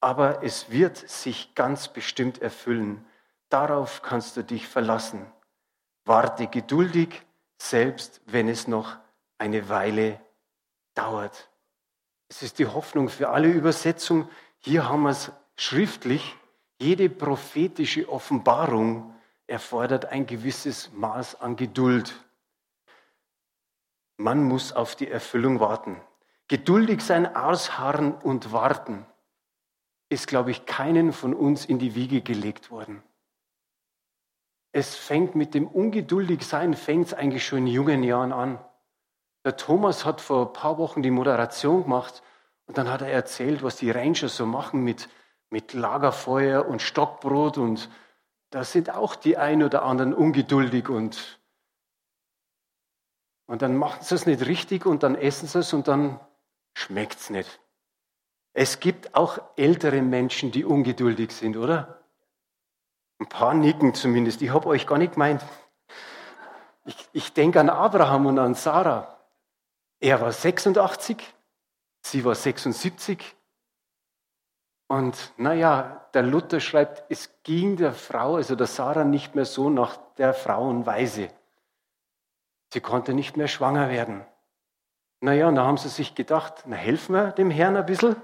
Aber 0.00 0.42
es 0.42 0.72
wird 0.72 0.96
sich 0.96 1.54
ganz 1.54 1.86
bestimmt 1.86 2.42
erfüllen. 2.42 3.06
Darauf 3.52 4.00
kannst 4.00 4.38
du 4.38 4.42
dich 4.42 4.66
verlassen. 4.66 5.30
Warte 6.06 6.46
geduldig, 6.46 7.20
selbst 7.58 8.22
wenn 8.24 8.48
es 8.48 8.66
noch 8.66 8.96
eine 9.36 9.68
Weile 9.68 10.18
dauert. 10.94 11.50
Es 12.28 12.42
ist 12.42 12.58
die 12.58 12.66
Hoffnung 12.66 13.10
für 13.10 13.28
alle 13.28 13.48
Übersetzungen. 13.48 14.26
Hier 14.60 14.88
haben 14.88 15.02
wir 15.02 15.10
es 15.10 15.32
schriftlich. 15.56 16.34
Jede 16.80 17.10
prophetische 17.10 18.08
Offenbarung 18.08 19.14
erfordert 19.46 20.06
ein 20.06 20.24
gewisses 20.24 20.90
Maß 20.94 21.42
an 21.42 21.54
Geduld. 21.56 22.24
Man 24.16 24.44
muss 24.44 24.72
auf 24.72 24.96
die 24.96 25.10
Erfüllung 25.10 25.60
warten. 25.60 26.00
Geduldig 26.48 27.02
sein, 27.02 27.36
ausharren 27.36 28.14
und 28.14 28.50
warten 28.50 29.04
ist, 30.08 30.26
glaube 30.26 30.52
ich, 30.52 30.64
keinen 30.64 31.12
von 31.12 31.34
uns 31.34 31.66
in 31.66 31.78
die 31.78 31.94
Wiege 31.94 32.22
gelegt 32.22 32.70
worden. 32.70 33.02
Es 34.72 34.96
fängt 34.96 35.34
mit 35.34 35.52
dem 35.54 35.68
Ungeduldigsein, 35.68 36.74
fängt 36.74 37.08
es 37.08 37.14
eigentlich 37.14 37.46
schon 37.46 37.58
in 37.58 37.66
jungen 37.66 38.02
Jahren 38.02 38.32
an. 38.32 38.58
Der 39.44 39.56
Thomas 39.56 40.04
hat 40.06 40.20
vor 40.20 40.48
ein 40.48 40.52
paar 40.54 40.78
Wochen 40.78 41.02
die 41.02 41.10
Moderation 41.10 41.82
gemacht 41.82 42.22
und 42.66 42.78
dann 42.78 42.90
hat 42.90 43.02
er 43.02 43.10
erzählt, 43.10 43.62
was 43.62 43.76
die 43.76 43.90
Ranger 43.90 44.28
so 44.28 44.46
machen 44.46 44.82
mit, 44.82 45.08
mit 45.50 45.74
Lagerfeuer 45.74 46.66
und 46.66 46.80
Stockbrot 46.80 47.58
und 47.58 47.90
da 48.50 48.64
sind 48.64 48.90
auch 48.90 49.14
die 49.14 49.36
ein 49.36 49.62
oder 49.62 49.82
anderen 49.82 50.14
ungeduldig 50.14 50.88
und, 50.88 51.40
und 53.46 53.62
dann 53.62 53.76
machen 53.76 54.02
sie 54.02 54.14
es 54.14 54.26
nicht 54.26 54.46
richtig 54.46 54.86
und 54.86 55.02
dann 55.02 55.16
essen 55.16 55.48
sie 55.48 55.58
es 55.58 55.72
und 55.72 55.88
dann 55.88 56.20
schmeckt 56.74 57.18
es 57.18 57.30
nicht. 57.30 57.60
Es 58.54 58.80
gibt 58.80 59.14
auch 59.14 59.38
ältere 59.56 60.02
Menschen, 60.02 60.52
die 60.52 60.64
ungeduldig 60.64 61.32
sind, 61.32 61.56
oder? 61.56 62.01
Ein 63.22 63.28
paar 63.28 63.54
nicken 63.54 63.94
zumindest. 63.94 64.42
Ich 64.42 64.50
habe 64.50 64.66
euch 64.66 64.84
gar 64.84 64.98
nicht 64.98 65.12
gemeint. 65.12 65.44
Ich, 66.84 67.08
ich 67.12 67.32
denke 67.32 67.60
an 67.60 67.70
Abraham 67.70 68.26
und 68.26 68.40
an 68.40 68.54
Sarah. 68.56 69.16
Er 70.00 70.20
war 70.20 70.32
86, 70.32 71.22
sie 72.00 72.24
war 72.24 72.34
76. 72.34 73.36
Und 74.88 75.32
naja, 75.36 76.04
der 76.12 76.22
Luther 76.22 76.58
schreibt, 76.58 77.04
es 77.10 77.30
ging 77.44 77.76
der 77.76 77.92
Frau, 77.92 78.34
also 78.34 78.56
der 78.56 78.66
Sarah, 78.66 79.04
nicht 79.04 79.36
mehr 79.36 79.44
so 79.44 79.70
nach 79.70 79.98
der 80.18 80.34
Frauenweise. 80.34 81.28
Sie 82.72 82.80
konnte 82.80 83.14
nicht 83.14 83.36
mehr 83.36 83.46
schwanger 83.46 83.88
werden. 83.88 84.26
Naja, 85.20 85.46
und 85.46 85.54
da 85.54 85.64
haben 85.64 85.78
sie 85.78 85.90
sich 85.90 86.16
gedacht, 86.16 86.64
na 86.66 86.74
helfen 86.74 87.14
wir 87.14 87.30
dem 87.30 87.52
Herrn 87.52 87.76
ein 87.76 87.86
bisschen, 87.86 88.16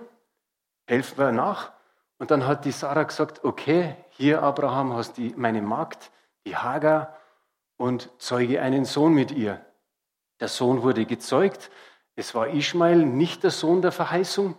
helfen 0.88 1.18
wir 1.18 1.30
nach. 1.30 1.77
Und 2.18 2.30
dann 2.30 2.46
hat 2.46 2.64
die 2.64 2.72
Sarah 2.72 3.04
gesagt, 3.04 3.44
okay, 3.44 3.96
hier 4.10 4.42
Abraham 4.42 4.92
hast 4.92 5.18
du 5.18 5.32
meine 5.36 5.62
Magd, 5.62 6.10
die 6.44 6.56
Hagar, 6.56 7.16
und 7.76 8.10
zeuge 8.18 8.60
einen 8.60 8.84
Sohn 8.84 9.14
mit 9.14 9.30
ihr. 9.30 9.64
Der 10.40 10.48
Sohn 10.48 10.82
wurde 10.82 11.06
gezeugt. 11.06 11.70
Es 12.16 12.34
war 12.34 12.48
Ishmael, 12.48 13.06
nicht 13.06 13.44
der 13.44 13.52
Sohn 13.52 13.82
der 13.82 13.92
Verheißung. 13.92 14.56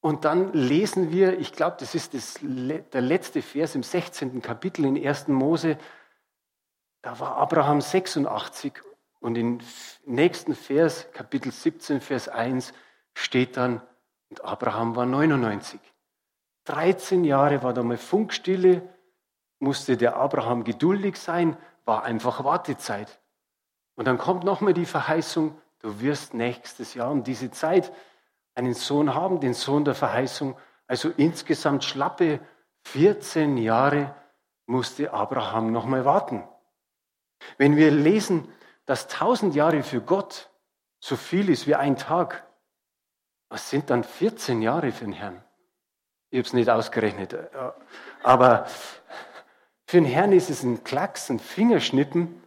Und 0.00 0.26
dann 0.26 0.52
lesen 0.52 1.10
wir, 1.10 1.38
ich 1.38 1.52
glaube, 1.52 1.78
das 1.80 1.94
ist 1.94 2.14
das, 2.14 2.38
der 2.42 3.00
letzte 3.00 3.40
Vers 3.42 3.74
im 3.74 3.82
16. 3.82 4.42
Kapitel 4.42 4.84
in 4.84 5.04
1. 5.04 5.28
Mose, 5.28 5.78
da 7.02 7.18
war 7.18 7.36
Abraham 7.36 7.80
86 7.80 8.74
und 9.20 9.36
im 9.36 9.58
nächsten 10.04 10.54
Vers, 10.54 11.10
Kapitel 11.12 11.50
17, 11.50 12.00
Vers 12.00 12.28
1, 12.28 12.72
steht 13.14 13.56
dann, 13.56 13.80
und 14.28 14.44
Abraham 14.44 14.96
war 14.96 15.06
99. 15.06 15.80
13 16.66 17.24
Jahre 17.24 17.62
war 17.62 17.72
da 17.72 17.82
mal 17.82 17.96
Funkstille, 17.96 18.82
musste 19.58 19.96
der 19.96 20.16
Abraham 20.16 20.64
geduldig 20.64 21.16
sein, 21.16 21.56
war 21.84 22.04
einfach 22.04 22.44
Wartezeit. 22.44 23.20
Und 23.94 24.06
dann 24.06 24.18
kommt 24.18 24.44
nochmal 24.44 24.74
die 24.74 24.84
Verheißung, 24.84 25.58
du 25.80 26.00
wirst 26.00 26.34
nächstes 26.34 26.94
Jahr 26.94 27.10
um 27.10 27.24
diese 27.24 27.50
Zeit 27.50 27.92
einen 28.54 28.74
Sohn 28.74 29.14
haben, 29.14 29.40
den 29.40 29.54
Sohn 29.54 29.84
der 29.84 29.94
Verheißung. 29.94 30.56
Also 30.86 31.10
insgesamt 31.16 31.84
schlappe 31.84 32.40
14 32.82 33.56
Jahre 33.58 34.14
musste 34.66 35.12
Abraham 35.12 35.72
nochmal 35.72 36.04
warten. 36.04 36.46
Wenn 37.58 37.76
wir 37.76 37.90
lesen, 37.90 38.48
dass 38.86 39.04
1000 39.04 39.54
Jahre 39.54 39.82
für 39.82 40.00
Gott 40.00 40.50
so 41.00 41.16
viel 41.16 41.48
ist 41.50 41.66
wie 41.66 41.74
ein 41.74 41.96
Tag, 41.96 42.46
was 43.48 43.70
sind 43.70 43.90
dann 43.90 44.04
14 44.04 44.62
Jahre 44.62 44.92
für 44.92 45.04
den 45.04 45.12
Herrn? 45.12 45.45
Ich 46.36 46.40
habe 46.40 46.48
es 46.48 46.52
nicht 46.52 46.68
ausgerechnet. 46.68 47.32
Äh, 47.32 47.48
aber 48.22 48.66
für 49.86 49.96
den 49.96 50.04
Herrn 50.04 50.32
ist 50.32 50.50
es 50.50 50.64
ein 50.64 50.84
Klacks, 50.84 51.30
ein 51.30 51.38
Fingerschnippen. 51.38 52.42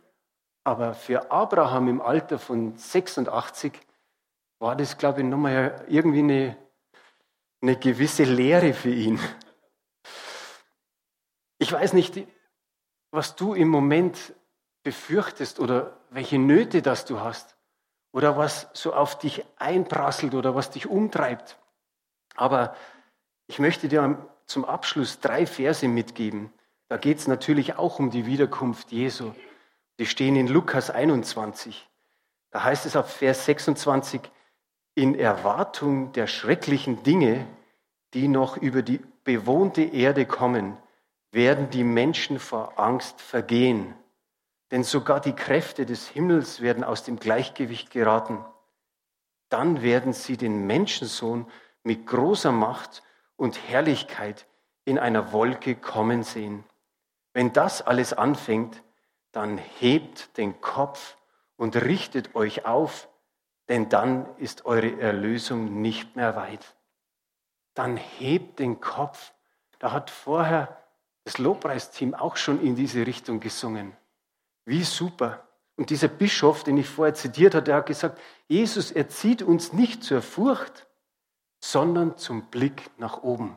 Aber 0.64 0.94
für 0.94 1.32
Abraham 1.32 1.88
im 1.88 2.00
Alter 2.00 2.38
von 2.38 2.78
86 2.78 3.74
war 4.60 4.76
das, 4.76 5.00
glaube 5.00 5.22
ich, 5.22 5.26
nochmal 5.26 5.84
irgendwie 5.88 6.20
eine, 6.20 6.58
eine 7.64 7.78
gewisse 7.78 8.26
Lehre 8.26 8.76
für 8.76 8.92
ihn. 8.92 9.20
Ich 11.58 11.72
weiß 11.72 11.94
nicht, 11.94 12.28
was 13.10 13.36
du 13.36 13.56
im 13.56 13.70
Moment 13.70 14.36
befürchtest 14.84 15.60
oder 15.60 15.98
welche 16.12 16.38
Nöte 16.38 16.84
das 16.84 17.06
du 17.06 17.22
hast 17.22 17.58
oder 18.12 18.38
was 18.38 18.70
so 18.74 18.94
auf 18.94 19.18
dich 19.18 19.44
einprasselt 19.58 20.36
oder 20.36 20.54
was 20.54 20.70
dich 20.70 20.86
umtreibt. 20.86 21.58
Aber 22.36 22.76
ich 23.50 23.58
möchte 23.58 23.88
dir 23.88 24.30
zum 24.46 24.64
Abschluss 24.64 25.20
drei 25.20 25.48
Verse 25.48 25.88
mitgeben. 25.88 26.54
Da 26.88 26.98
geht 26.98 27.18
es 27.18 27.28
natürlich 27.28 27.78
auch 27.78 27.98
um 27.98 28.12
die 28.12 28.28
Wiederkunft 28.28 28.92
Jesu. 28.92 29.34
Die 29.98 30.06
stehen 30.06 30.36
in 30.36 30.48
Lukas 30.48 30.92
21. 30.92 31.90
Da 32.52 32.64
heißt 32.64 32.86
es 32.86 32.96
auf 32.96 33.12
Vers 33.12 33.46
26, 33.46 34.22
in 34.94 35.16
Erwartung 35.16 36.12
der 36.12 36.28
schrecklichen 36.28 37.02
Dinge, 37.02 37.48
die 38.14 38.28
noch 38.28 38.56
über 38.56 38.84
die 38.84 39.02
bewohnte 39.24 39.82
Erde 39.82 40.28
kommen, 40.28 40.78
werden 41.32 41.72
die 41.72 41.84
Menschen 41.84 42.38
vor 42.40 42.80
Angst 42.80 43.20
vergehen. 43.20 43.96
Denn 44.70 44.84
sogar 44.84 45.20
die 45.20 45.34
Kräfte 45.34 45.88
des 45.88 46.08
Himmels 46.08 46.62
werden 46.62 46.84
aus 46.84 47.04
dem 47.04 47.18
Gleichgewicht 47.18 47.90
geraten. 47.90 48.46
Dann 49.50 49.82
werden 49.82 50.14
sie 50.14 50.38
den 50.38 50.68
Menschensohn 50.68 51.48
mit 51.82 52.06
großer 52.06 52.52
Macht 52.52 53.02
und 53.40 53.70
Herrlichkeit 53.70 54.46
in 54.86 55.00
einer 55.00 55.32
Wolke 55.32 55.76
kommen 55.76 56.24
sehen. 56.24 56.64
Wenn 57.34 57.54
das 57.54 57.82
alles 57.82 58.14
anfängt, 58.14 58.84
dann 59.32 59.58
hebt 59.58 60.38
den 60.38 60.60
Kopf 60.62 61.16
und 61.56 61.76
richtet 61.76 62.36
euch 62.36 62.66
auf, 62.66 63.08
denn 63.70 63.90
dann 63.90 64.26
ist 64.38 64.66
eure 64.66 65.00
Erlösung 65.00 65.82
nicht 65.82 66.16
mehr 66.16 66.36
weit. 66.36 66.76
Dann 67.76 67.98
hebt 67.98 68.60
den 68.60 68.82
Kopf. 68.82 69.34
Da 69.78 69.92
hat 69.92 70.10
vorher 70.10 70.78
das 71.24 71.38
Lobpreisteam 71.38 72.16
auch 72.16 72.36
schon 72.36 72.62
in 72.62 72.76
diese 72.76 73.06
Richtung 73.06 73.40
gesungen. 73.40 73.96
Wie 74.66 74.84
super. 74.84 75.48
Und 75.78 75.92
dieser 75.92 76.10
Bischof, 76.10 76.64
den 76.64 76.78
ich 76.78 76.90
vorher 76.90 77.14
zitiert 77.14 77.56
hatte, 77.56 77.66
der 77.66 77.76
hat 77.76 77.86
gesagt, 77.86 78.20
Jesus 78.48 78.92
erzieht 78.92 79.42
uns 79.42 79.72
nicht 79.72 80.04
zur 80.04 80.22
Furcht, 80.22 80.88
sondern 81.60 82.18
zum 82.18 82.50
Blick 82.50 82.90
nach 82.98 83.22
oben. 83.24 83.56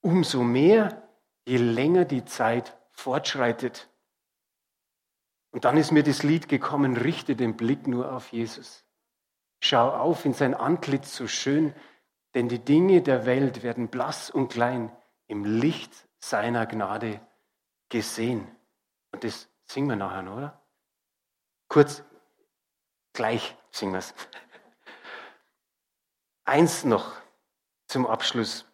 Umso 0.00 0.42
mehr, 0.42 1.08
je 1.44 1.56
länger 1.56 2.04
die 2.04 2.24
Zeit 2.24 2.76
fortschreitet. 2.90 3.88
Und 5.50 5.64
dann 5.64 5.76
ist 5.76 5.92
mir 5.92 6.02
das 6.02 6.22
Lied 6.22 6.48
gekommen, 6.48 6.96
richte 6.96 7.36
den 7.36 7.56
Blick 7.56 7.86
nur 7.86 8.12
auf 8.12 8.32
Jesus. 8.32 8.84
Schau 9.60 9.90
auf 9.90 10.24
in 10.24 10.34
sein 10.34 10.54
Antlitz 10.54 11.16
so 11.16 11.26
schön, 11.26 11.74
denn 12.34 12.48
die 12.48 12.58
Dinge 12.58 13.02
der 13.02 13.24
Welt 13.24 13.62
werden 13.62 13.88
blass 13.88 14.30
und 14.30 14.48
klein 14.52 14.94
im 15.26 15.44
Licht 15.44 16.08
seiner 16.18 16.66
Gnade 16.66 17.20
gesehen. 17.88 18.46
Und 19.12 19.24
das 19.24 19.48
Singen 19.66 19.88
wir 19.88 19.96
nachher, 19.96 20.32
oder? 20.32 20.62
Kurz, 21.68 22.04
gleich 23.12 23.56
singen 23.70 23.92
wir 23.92 23.98
es. 23.98 24.14
Eins 26.48 26.84
noch 26.84 27.12
zum 27.88 28.06
Abschluss. 28.06 28.66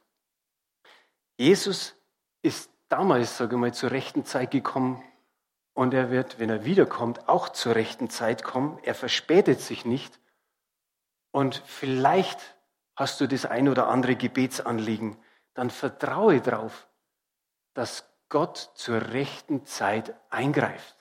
Jesus 1.39 1.95
ist 2.43 2.71
damals, 2.91 3.39
sage 3.39 3.57
ich 3.57 3.61
mal, 3.61 3.73
zur 3.73 3.91
rechten 3.91 4.27
Zeit 4.27 4.51
gekommen 4.51 5.03
und 5.73 5.95
er 5.95 6.11
wird, 6.11 6.39
wenn 6.39 6.51
er 6.51 6.67
wiederkommt, 6.67 7.31
auch 7.31 7.49
zur 7.49 7.75
rechten 7.75 8.11
Zeit 8.11 8.45
kommen. 8.45 8.79
Er 8.83 8.95
verspätet 8.95 9.63
sich 9.63 9.87
nicht. 9.87 10.21
Und 11.31 11.63
vielleicht 11.65 12.39
hast 12.95 13.23
du 13.23 13.27
das 13.27 13.47
ein 13.47 13.71
oder 13.71 13.89
andere 13.89 14.17
Gebetsanliegen. 14.17 15.17
Dann 15.55 15.71
vertraue 15.71 16.43
darauf, 16.43 16.87
dass 17.73 18.07
Gott 18.29 18.73
zur 18.75 19.01
rechten 19.13 19.65
Zeit 19.65 20.15
eingreift. 20.29 20.99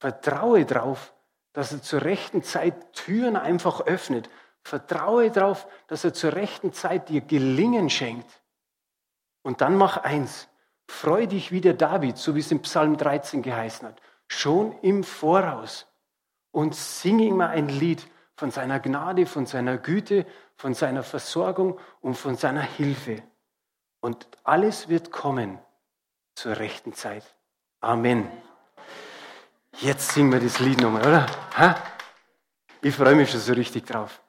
Vertraue 0.00 0.66
darauf, 0.66 1.14
dass 1.52 1.70
er 1.70 1.80
zur 1.80 2.02
rechten 2.02 2.42
Zeit 2.42 2.92
Türen 2.92 3.36
einfach 3.36 3.82
öffnet. 3.82 4.28
Vertraue 4.66 5.30
darauf, 5.30 5.68
dass 5.86 6.02
er 6.02 6.12
zur 6.12 6.34
rechten 6.34 6.72
Zeit 6.72 7.08
dir 7.08 7.20
Gelingen 7.20 7.88
schenkt. 7.88 8.28
Und 9.42 9.60
dann 9.60 9.76
mach 9.76 9.98
eins. 9.98 10.48
Freu 10.88 11.26
dich 11.26 11.52
wie 11.52 11.60
der 11.60 11.74
David, 11.74 12.16
so 12.18 12.34
wie 12.34 12.40
es 12.40 12.50
im 12.50 12.62
Psalm 12.62 12.96
13 12.96 13.42
geheißen 13.42 13.86
hat. 13.86 14.00
Schon 14.26 14.76
im 14.82 15.04
Voraus. 15.04 15.86
Und 16.50 16.74
sing 16.74 17.20
ihm 17.20 17.40
ein 17.40 17.68
Lied 17.68 18.08
von 18.34 18.50
seiner 18.50 18.80
Gnade, 18.80 19.26
von 19.26 19.46
seiner 19.46 19.78
Güte, 19.78 20.26
von 20.56 20.74
seiner 20.74 21.04
Versorgung 21.04 21.78
und 22.00 22.14
von 22.16 22.36
seiner 22.36 22.62
Hilfe. 22.62 23.22
Und 24.00 24.26
alles 24.42 24.88
wird 24.88 25.12
kommen 25.12 25.60
zur 26.34 26.58
rechten 26.58 26.92
Zeit. 26.92 27.24
Amen. 27.80 28.28
Jetzt 29.78 30.12
singen 30.12 30.32
wir 30.32 30.40
das 30.40 30.58
Lied 30.58 30.80
nochmal, 30.80 31.06
oder? 31.06 31.26
Ich 32.82 32.94
freue 32.96 33.14
mich 33.14 33.30
schon 33.30 33.40
so 33.40 33.52
richtig 33.52 33.86
drauf. 33.86 34.20